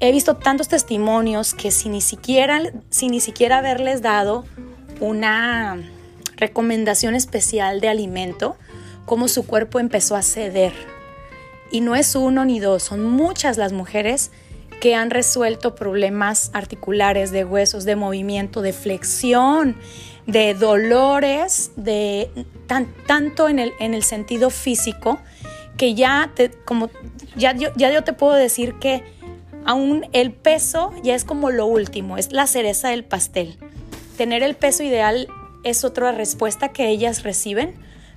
he 0.00 0.12
visto 0.12 0.36
tantos 0.36 0.68
testimonios 0.68 1.52
que 1.54 1.70
sin 1.70 1.92
ni 1.92 2.00
siquiera, 2.00 2.62
sin 2.88 3.10
ni 3.10 3.20
siquiera 3.20 3.58
haberles 3.58 4.00
dado 4.00 4.44
una 5.00 5.78
recomendación 6.36 7.14
especial 7.14 7.80
de 7.80 7.88
alimento, 7.88 8.56
cómo 9.04 9.28
su 9.28 9.46
cuerpo 9.46 9.78
empezó 9.78 10.16
a 10.16 10.22
ceder. 10.22 10.72
Y 11.70 11.82
no 11.82 11.94
es 11.96 12.14
uno 12.16 12.44
ni 12.44 12.60
dos, 12.60 12.82
son 12.82 13.04
muchas 13.04 13.58
las 13.58 13.72
mujeres 13.72 14.30
que 14.80 14.94
han 14.94 15.10
resuelto 15.10 15.74
problemas 15.74 16.50
articulares, 16.54 17.30
de 17.30 17.44
huesos, 17.44 17.84
de 17.84 17.96
movimiento, 17.96 18.62
de 18.62 18.72
flexión, 18.72 19.76
de 20.26 20.54
dolores, 20.54 21.72
de 21.76 22.30
tanto 23.06 23.48
en 23.48 23.58
el, 23.58 23.72
en 23.78 23.94
el 23.94 24.02
sentido 24.02 24.50
físico, 24.50 25.20
que 25.76 25.94
ya, 25.94 26.32
como, 26.64 26.90
ya, 27.36 27.54
ya 27.54 27.92
yo 27.92 28.04
te 28.04 28.12
puedo 28.12 28.34
decir 28.34 28.74
que 28.74 29.04
aún 29.64 30.06
el 30.12 30.32
peso 30.32 30.92
ya 31.02 31.14
es 31.14 31.24
como 31.24 31.50
lo 31.50 31.66
último, 31.66 32.16
es 32.16 32.32
la 32.32 32.46
cereza 32.46 32.88
del 32.88 33.04
pastel. 33.04 33.58
Tener 34.16 34.42
el 34.42 34.56
peso 34.56 34.82
ideal 34.82 35.28
es 35.62 35.84
otra 35.84 36.12
respuesta 36.12 36.70
que 36.70 36.88
ellas 36.88 37.22
reciben, 37.22 37.74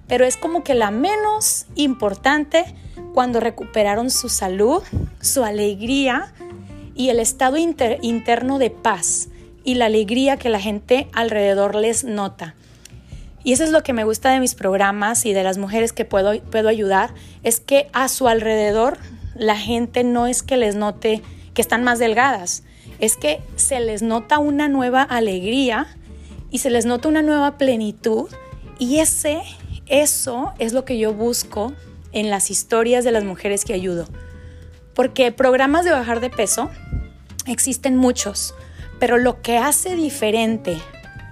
pero 0.08 0.26
es 0.26 0.38
como 0.38 0.64
que 0.64 0.76
la 0.76 0.92
menos 0.92 1.66
importante 1.76 2.66
cuando 3.14 3.40
recuperaron 3.40 4.10
su 4.10 4.30
salud, 4.30 4.84
su 5.22 5.44
alegría 5.44 6.34
y 6.96 7.10
el 7.10 7.20
estado 7.20 7.58
interno 7.58 8.60
de 8.60 8.70
paz 8.70 9.30
y 9.64 9.76
la 9.76 9.86
alegría 9.86 10.38
que 10.38 10.50
la 10.50 10.60
gente 10.60 11.08
alrededor 11.14 11.76
les 11.76 12.04
nota. 12.04 12.56
Y 13.44 13.54
eso 13.54 13.64
es 13.64 13.72
lo 13.72 13.84
que 13.84 13.94
me 13.94 14.04
gusta 14.04 14.32
de 14.32 14.40
mis 14.40 14.56
programas 14.56 15.26
y 15.26 15.34
de 15.34 15.44
las 15.44 15.58
mujeres 15.58 15.92
que 15.92 16.06
puedo, 16.06 16.40
puedo 16.44 16.70
ayudar, 16.70 17.14
es 17.44 17.60
que 17.60 17.88
a 17.92 18.08
su 18.08 18.28
alrededor 18.28 18.98
la 19.36 19.58
gente 19.58 20.04
no 20.04 20.28
es 20.28 20.44
que 20.44 20.58
les 20.58 20.76
note 20.76 21.22
que 21.54 21.62
están 21.62 21.84
más 21.84 22.00
delgadas, 22.00 22.64
es 23.00 23.18
que 23.18 23.42
se 23.56 23.80
les 23.80 24.02
nota 24.02 24.40
una 24.40 24.70
nueva 24.70 25.02
alegría 25.02 25.88
y 26.52 26.60
se 26.60 26.70
les 26.70 26.86
nota 26.86 27.10
una 27.10 27.22
nueva 27.22 27.58
plenitud 27.58 28.30
y 28.80 29.00
ese, 29.00 29.42
eso 29.88 30.54
es 30.60 30.74
lo 30.74 30.86
que 30.86 30.98
yo 30.98 31.14
busco 31.14 31.74
en 32.12 32.30
las 32.30 32.50
historias 32.50 33.04
de 33.04 33.12
las 33.12 33.24
mujeres 33.24 33.66
que 33.66 33.74
ayudo. 33.74 34.08
Porque 34.94 35.32
programas 35.32 35.86
de 35.86 35.92
bajar 35.92 36.20
de 36.20 36.30
peso 36.30 36.70
existen 37.46 37.98
muchos, 37.98 38.54
pero 39.00 39.18
lo 39.18 39.42
que 39.42 39.58
hace 39.58 39.96
diferente 39.96 40.78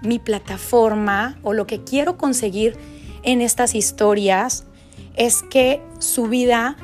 mi 0.01 0.19
plataforma 0.19 1.37
o 1.43 1.53
lo 1.53 1.67
que 1.67 1.83
quiero 1.83 2.17
conseguir 2.17 2.75
en 3.23 3.41
estas 3.41 3.75
historias 3.75 4.65
es 5.15 5.43
que 5.43 5.81
su 5.99 6.27
vida 6.27 6.75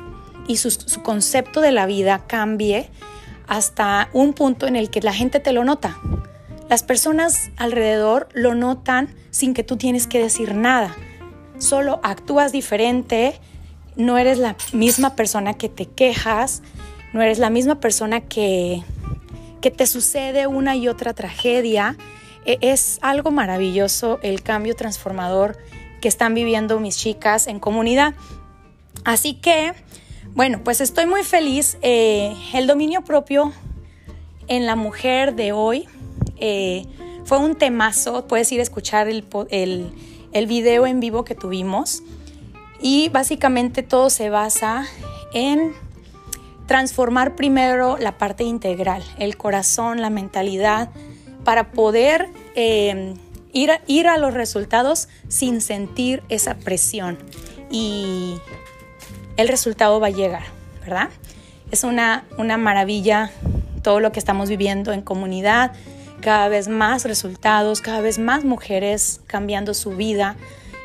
y 0.46 0.56
su, 0.56 1.02
concepto 1.02 1.60
de 1.60 1.72
la 1.72 1.86
vida 1.86 2.24
cambie 2.26 2.88
hasta 3.46 4.08
un 4.12 4.32
punto 4.32 4.66
en 4.66 4.76
el 4.76 4.90
que 4.90 5.00
la 5.00 5.12
gente 5.12 5.40
te 5.40 5.52
lo 5.52 5.64
nota. 5.64 5.98
Las 6.68 6.82
personas 6.82 7.50
alrededor 7.56 8.28
lo 8.34 8.54
notan 8.54 9.14
sin 9.30 9.54
que 9.54 9.62
tú 9.62 9.76
tienes 9.76 10.06
que 10.06 10.22
decir 10.22 10.54
nada. 10.54 10.94
Solo 11.58 11.98
actúas 12.02 12.52
diferente, 12.52 13.40
no 13.98 14.16
eres 14.16 14.38
la 14.38 14.56
misma 14.72 15.16
persona 15.16 15.54
que 15.54 15.68
te 15.68 15.84
quejas, 15.84 16.62
no 17.12 17.20
eres 17.20 17.38
la 17.38 17.50
misma 17.50 17.80
persona 17.80 18.20
que, 18.20 18.82
que 19.60 19.70
te 19.70 19.86
sucede 19.86 20.46
una 20.46 20.76
y 20.76 20.88
otra 20.88 21.12
tragedia. 21.14 21.96
E, 22.46 22.58
es 22.62 23.00
algo 23.02 23.32
maravilloso 23.32 24.20
el 24.22 24.42
cambio 24.42 24.76
transformador 24.76 25.58
que 26.00 26.06
están 26.06 26.32
viviendo 26.32 26.78
mis 26.78 26.96
chicas 26.96 27.48
en 27.48 27.58
comunidad. 27.58 28.14
Así 29.04 29.34
que, 29.34 29.74
bueno, 30.32 30.60
pues 30.62 30.80
estoy 30.80 31.06
muy 31.06 31.24
feliz. 31.24 31.76
Eh, 31.82 32.36
el 32.54 32.68
dominio 32.68 33.02
propio 33.02 33.52
en 34.46 34.64
la 34.64 34.76
mujer 34.76 35.34
de 35.34 35.50
hoy 35.50 35.88
eh, 36.36 36.86
fue 37.24 37.38
un 37.38 37.56
temazo. 37.56 38.28
Puedes 38.28 38.52
ir 38.52 38.60
a 38.60 38.62
escuchar 38.62 39.08
el, 39.08 39.24
el, 39.50 39.90
el 40.32 40.46
video 40.46 40.86
en 40.86 41.00
vivo 41.00 41.24
que 41.24 41.34
tuvimos. 41.34 42.04
Y 42.80 43.08
básicamente 43.08 43.82
todo 43.82 44.10
se 44.10 44.30
basa 44.30 44.86
en 45.32 45.74
transformar 46.66 47.34
primero 47.34 47.96
la 47.96 48.18
parte 48.18 48.44
integral, 48.44 49.02
el 49.18 49.36
corazón, 49.36 50.00
la 50.00 50.10
mentalidad, 50.10 50.90
para 51.44 51.70
poder 51.70 52.28
eh, 52.54 53.14
ir, 53.52 53.70
a, 53.70 53.80
ir 53.86 54.06
a 54.06 54.18
los 54.18 54.34
resultados 54.34 55.08
sin 55.28 55.60
sentir 55.60 56.22
esa 56.28 56.54
presión. 56.56 57.18
Y 57.70 58.34
el 59.36 59.48
resultado 59.48 59.98
va 59.98 60.08
a 60.08 60.10
llegar, 60.10 60.44
¿verdad? 60.82 61.08
Es 61.70 61.84
una, 61.84 62.24
una 62.36 62.58
maravilla 62.58 63.30
todo 63.82 64.00
lo 64.00 64.12
que 64.12 64.18
estamos 64.18 64.48
viviendo 64.48 64.92
en 64.92 65.02
comunidad, 65.02 65.72
cada 66.20 66.48
vez 66.48 66.68
más 66.68 67.04
resultados, 67.04 67.80
cada 67.80 68.00
vez 68.00 68.18
más 68.18 68.44
mujeres 68.44 69.20
cambiando 69.26 69.72
su 69.72 69.90
vida, 69.92 70.36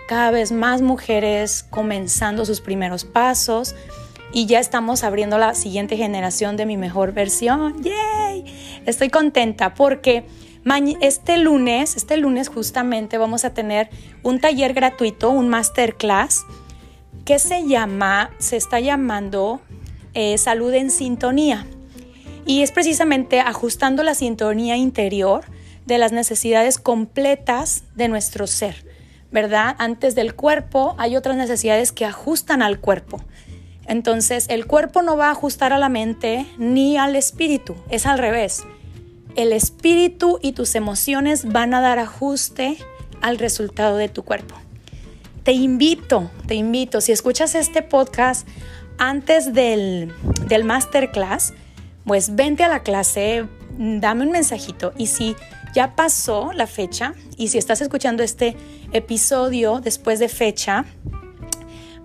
cada 0.08 0.32
vez 0.32 0.52
más 0.52 0.82
mujeres 0.82 1.66
comenzando 1.70 2.46
sus 2.46 2.62
primeros 2.62 3.06
pasos 3.06 3.76
y 4.32 4.46
ya 4.48 4.60
estamos 4.60 5.04
abriendo 5.04 5.38
la 5.38 5.54
siguiente 5.54 5.96
generación 5.98 6.58
de 6.58 6.66
mi 6.66 6.78
mejor 6.78 7.14
versión. 7.14 7.82
¡Yay! 7.84 8.46
Estoy 8.86 9.10
contenta 9.10 9.74
porque 9.74 10.26
este 11.02 11.38
lunes, 11.38 11.96
este 11.96 12.18
lunes 12.18 12.48
justamente 12.48 13.18
vamos 13.18 13.46
a 13.46 13.54
tener 13.54 13.90
un 14.24 14.40
taller 14.40 14.74
gratuito, 14.74 15.30
un 15.30 15.50
masterclass 15.50 16.46
que 17.26 17.40
se 17.40 17.68
llama, 17.68 18.32
se 18.40 18.58
está 18.58 18.80
llamando 18.80 19.62
eh, 20.14 20.38
Salud 20.38 20.74
en 20.74 20.90
Sintonía. 20.92 21.66
Y 22.46 22.62
es 22.62 22.72
precisamente 22.72 23.40
ajustando 23.40 24.04
la 24.04 24.16
sintonía 24.16 24.76
interior 24.76 25.46
de 25.86 25.98
las 25.98 26.12
necesidades 26.12 26.78
completas 26.78 27.84
de 27.96 28.08
nuestro 28.08 28.48
ser, 28.48 28.86
¿verdad? 29.34 29.76
Antes 29.80 30.16
del 30.16 30.36
cuerpo 30.36 30.96
hay 30.98 31.18
otras 31.18 31.36
necesidades 31.36 31.92
que 31.92 32.06
ajustan 32.06 32.62
al 32.62 32.80
cuerpo. 32.80 33.20
Entonces 33.86 34.46
el 34.48 34.66
cuerpo 34.68 35.02
no 35.02 35.18
va 35.18 35.28
a 35.28 35.32
ajustar 35.32 35.74
a 35.74 35.80
la 35.80 35.90
mente 35.90 36.46
ni 36.58 36.98
al 36.98 37.18
espíritu, 37.18 37.76
es 37.90 38.06
al 38.06 38.20
revés. 38.20 38.64
El 39.36 39.52
espíritu 39.52 40.40
y 40.42 40.54
tus 40.54 40.76
emociones 40.76 41.52
van 41.52 41.74
a 41.74 41.82
dar 41.82 41.98
ajuste 41.98 42.78
al 43.22 43.40
resultado 43.40 43.98
de 43.98 44.08
tu 44.08 44.24
cuerpo. 44.24 44.56
Te 45.42 45.52
invito, 45.52 46.30
te 46.46 46.56
invito, 46.56 47.02
si 47.02 47.12
escuchas 47.12 47.56
este 47.56 47.82
podcast 47.82 48.48
antes 49.00 49.54
del, 49.54 50.14
del 50.48 50.64
masterclass, 50.64 51.54
pues 52.06 52.36
vente 52.36 52.64
a 52.64 52.68
la 52.68 52.84
clase, 52.84 53.48
dame 53.78 54.24
un 54.24 54.32
mensajito 54.32 54.94
y 54.96 55.08
si 55.08 55.36
ya 55.74 55.96
pasó 55.96 56.52
la 56.54 56.68
fecha 56.68 57.14
y 57.38 57.50
si 57.50 57.58
estás 57.58 57.82
escuchando 57.82 58.24
este 58.24 58.56
episodio 58.92 59.80
después 59.80 60.20
de 60.20 60.30
fecha, 60.30 60.86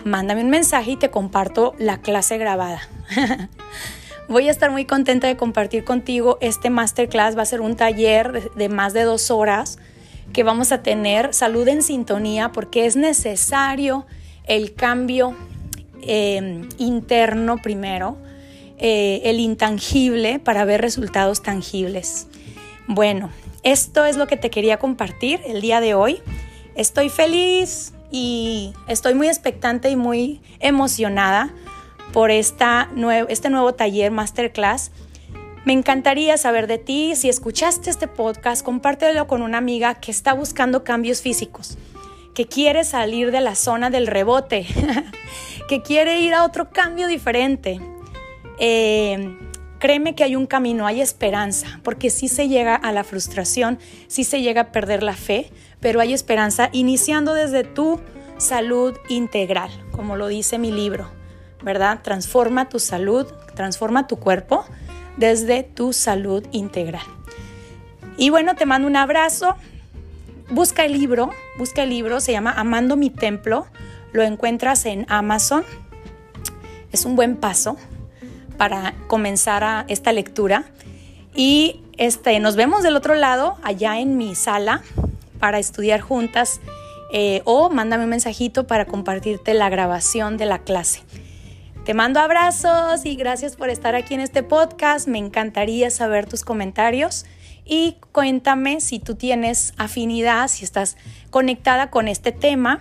mándame 0.05 0.43
un 0.43 0.51
mensaje 0.51 0.93
y 0.93 0.97
te 0.97 1.11
comparto 1.11 1.75
la 1.79 2.01
clase 2.01 2.39
grabada. 2.39 2.81
Voy 4.29 4.49
a 4.49 4.51
estar 4.51 4.71
muy 4.71 4.85
contenta 4.85 5.27
de 5.27 5.37
compartir 5.37 5.85
contigo 5.85 6.37
este 6.41 6.69
masterclass. 6.69 7.37
Va 7.37 7.43
a 7.43 7.47
ser 7.47 7.63
un 7.63 7.77
taller 7.77 8.53
de 8.55 8.69
más 8.69 8.93
de 8.93 9.05
dos 9.05 9.31
horas 9.31 9.79
que 10.33 10.43
vamos 10.43 10.73
a 10.73 10.83
tener 10.83 11.33
salud 11.33 11.67
en 11.69 11.83
sintonía 11.83 12.53
porque 12.53 12.85
es 12.85 12.97
necesario 12.97 14.07
el 14.45 14.75
cambio 14.75 15.35
em, 16.03 16.69
interno 16.77 17.57
primero, 17.57 18.19
eh, 18.77 19.23
el 19.25 19.41
intangible 19.41 20.39
para 20.39 20.65
ver 20.65 20.83
resultados 20.83 21.43
tangibles. 21.43 22.27
Bueno, 22.87 23.31
esto 23.63 24.05
es 24.05 24.17
lo 24.17 24.27
que 24.27 24.37
te 24.37 24.51
quería 24.51 24.79
compartir 24.79 25.41
el 25.47 25.61
día 25.61 25.81
de 25.81 25.95
hoy. 25.95 26.23
Estoy 26.75 27.09
feliz, 27.09 27.93
y 28.11 28.73
estoy 28.87 29.15
muy 29.15 29.29
expectante 29.29 29.91
y 29.91 29.97
muy 29.97 30.41
emocionada 30.61 31.51
por 32.13 32.31
esta 32.31 32.91
este 33.29 33.51
nuevo 33.51 33.75
taller 33.75 34.11
masterclass. 34.11 34.91
Me 35.65 35.75
encantaría 35.75 36.39
saber 36.39 36.67
de 36.67 36.79
ti. 36.79 37.15
Si 37.15 37.29
escuchaste 37.29 37.91
este 37.91 38.09
podcast, 38.09 38.65
compártelo 38.65 39.27
con 39.27 39.43
una 39.43 39.59
amiga 39.59 39.95
que 39.97 40.11
está 40.11 40.33
buscando 40.33 40.85
cambios 40.85 41.21
físicos, 41.21 41.77
que 42.35 42.47
quiere 42.47 42.85
salir 42.85 43.31
de 43.31 43.43
la 43.43 43.55
zona 43.55 43.91
del 43.91 44.07
rebote, 44.07 44.67
que 45.69 45.83
quiere 45.83 46.21
ir 46.21 46.33
a 46.33 46.45
otro 46.45 46.71
cambio 46.71 47.07
diferente. 47.07 47.81
Eh, 48.59 49.37
créeme 49.79 50.15
que 50.15 50.25
hay 50.25 50.37
un 50.37 50.47
camino, 50.47 50.87
hay 50.87 51.01
esperanza, 51.01 51.81
porque 51.83 52.11
si 52.11 52.29
se 52.29 52.49
llega 52.49 52.75
a 52.75 52.93
la 52.93 53.05
frustración, 53.05 53.79
si 54.07 54.25
se 54.25 54.43
llega 54.43 54.63
a 54.63 54.73
perder 54.73 55.03
la 55.03 55.15
fe, 55.15 55.51
pero 55.81 56.01
hay 56.01 56.13
esperanza 56.13 56.69
iniciando 56.73 57.35
desde 57.35 57.65
tu 57.65 58.01
salud 58.37 58.97
integral, 59.09 59.71
como 59.93 60.17
lo 60.17 60.29
dice 60.29 60.59
mi 60.59 60.71
libro, 60.71 61.11
¿verdad? 61.63 62.01
Transforma 62.03 62.69
tu 62.69 62.79
salud, 62.79 63.27
transforma 63.55 64.07
tu 64.07 64.17
cuerpo 64.17 64.65
desde 65.17 65.63
tu 65.63 65.93
salud 65.93 66.45
integral. 66.53 67.07
Y 68.17 68.31
bueno, 68.31 68.55
te 68.57 68.67
mando 68.67 68.89
un 68.89 68.97
abrazo. 68.97 69.57
Busca 70.51 70.85
el 70.85 70.93
libro, 70.93 71.31
busca 71.59 71.83
el 71.83 71.91
libro, 71.91 72.21
se 72.21 72.33
llama 72.33 72.53
Amando 72.53 72.97
mi 72.97 73.11
templo, 73.11 73.67
lo 74.13 74.23
encuentras 74.23 74.87
en 74.87 75.05
Amazon. 75.09 75.65
Es 76.91 77.05
un 77.05 77.17
buen 77.17 77.37
paso 77.37 77.77
para 78.59 78.95
comenzar 79.07 79.65
a 79.65 79.85
esta 79.89 80.13
lectura. 80.13 80.65
Y 81.35 81.81
este, 81.97 82.39
nos 82.41 82.57
vemos 82.57 82.83
del 82.83 82.97
otro 82.97 83.15
lado, 83.15 83.57
allá 83.63 83.99
en 83.99 84.19
mi 84.19 84.35
sala, 84.35 84.83
para 85.39 85.59
estudiar 85.59 86.01
juntas 86.01 86.61
eh, 87.13 87.41
o 87.45 87.71
mándame 87.71 88.05
un 88.05 88.11
mensajito 88.11 88.67
para 88.67 88.85
compartirte 88.85 89.55
la 89.55 89.71
grabación 89.71 90.37
de 90.37 90.47
la 90.47 90.59
clase. 90.59 91.03
Te 91.85 91.95
mando 91.95 92.21
abrazos 92.21 93.07
y 93.07 93.17
gracias 93.17 93.57
por 93.57 93.71
estar 93.71 93.95
aquí 93.95 94.13
en 94.13 94.21
este 94.21 94.43
podcast. 94.43 95.09
Me 95.09 95.17
encantaría 95.17 95.91
saber 95.91 96.27
tus 96.27 96.45
comentarios 96.45 97.25
y 97.65 97.97
cuéntame 98.13 98.83
si 98.83 98.99
tú 98.99 99.15
tienes 99.15 99.73
afinidad, 99.79 100.49
si 100.49 100.65
estás 100.65 100.99
conectada 101.31 101.89
con 101.89 102.09
este 102.09 102.31
tema. 102.31 102.81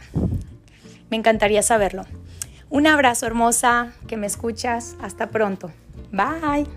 Me 1.10 1.16
encantaría 1.16 1.62
saberlo. 1.62 2.06
Un 2.70 2.88
abrazo 2.88 3.26
hermosa, 3.26 3.94
que 4.08 4.18
me 4.18 4.28
escuchas. 4.28 4.96
Hasta 5.02 5.28
pronto. 5.28 5.72
Bye. 6.12 6.68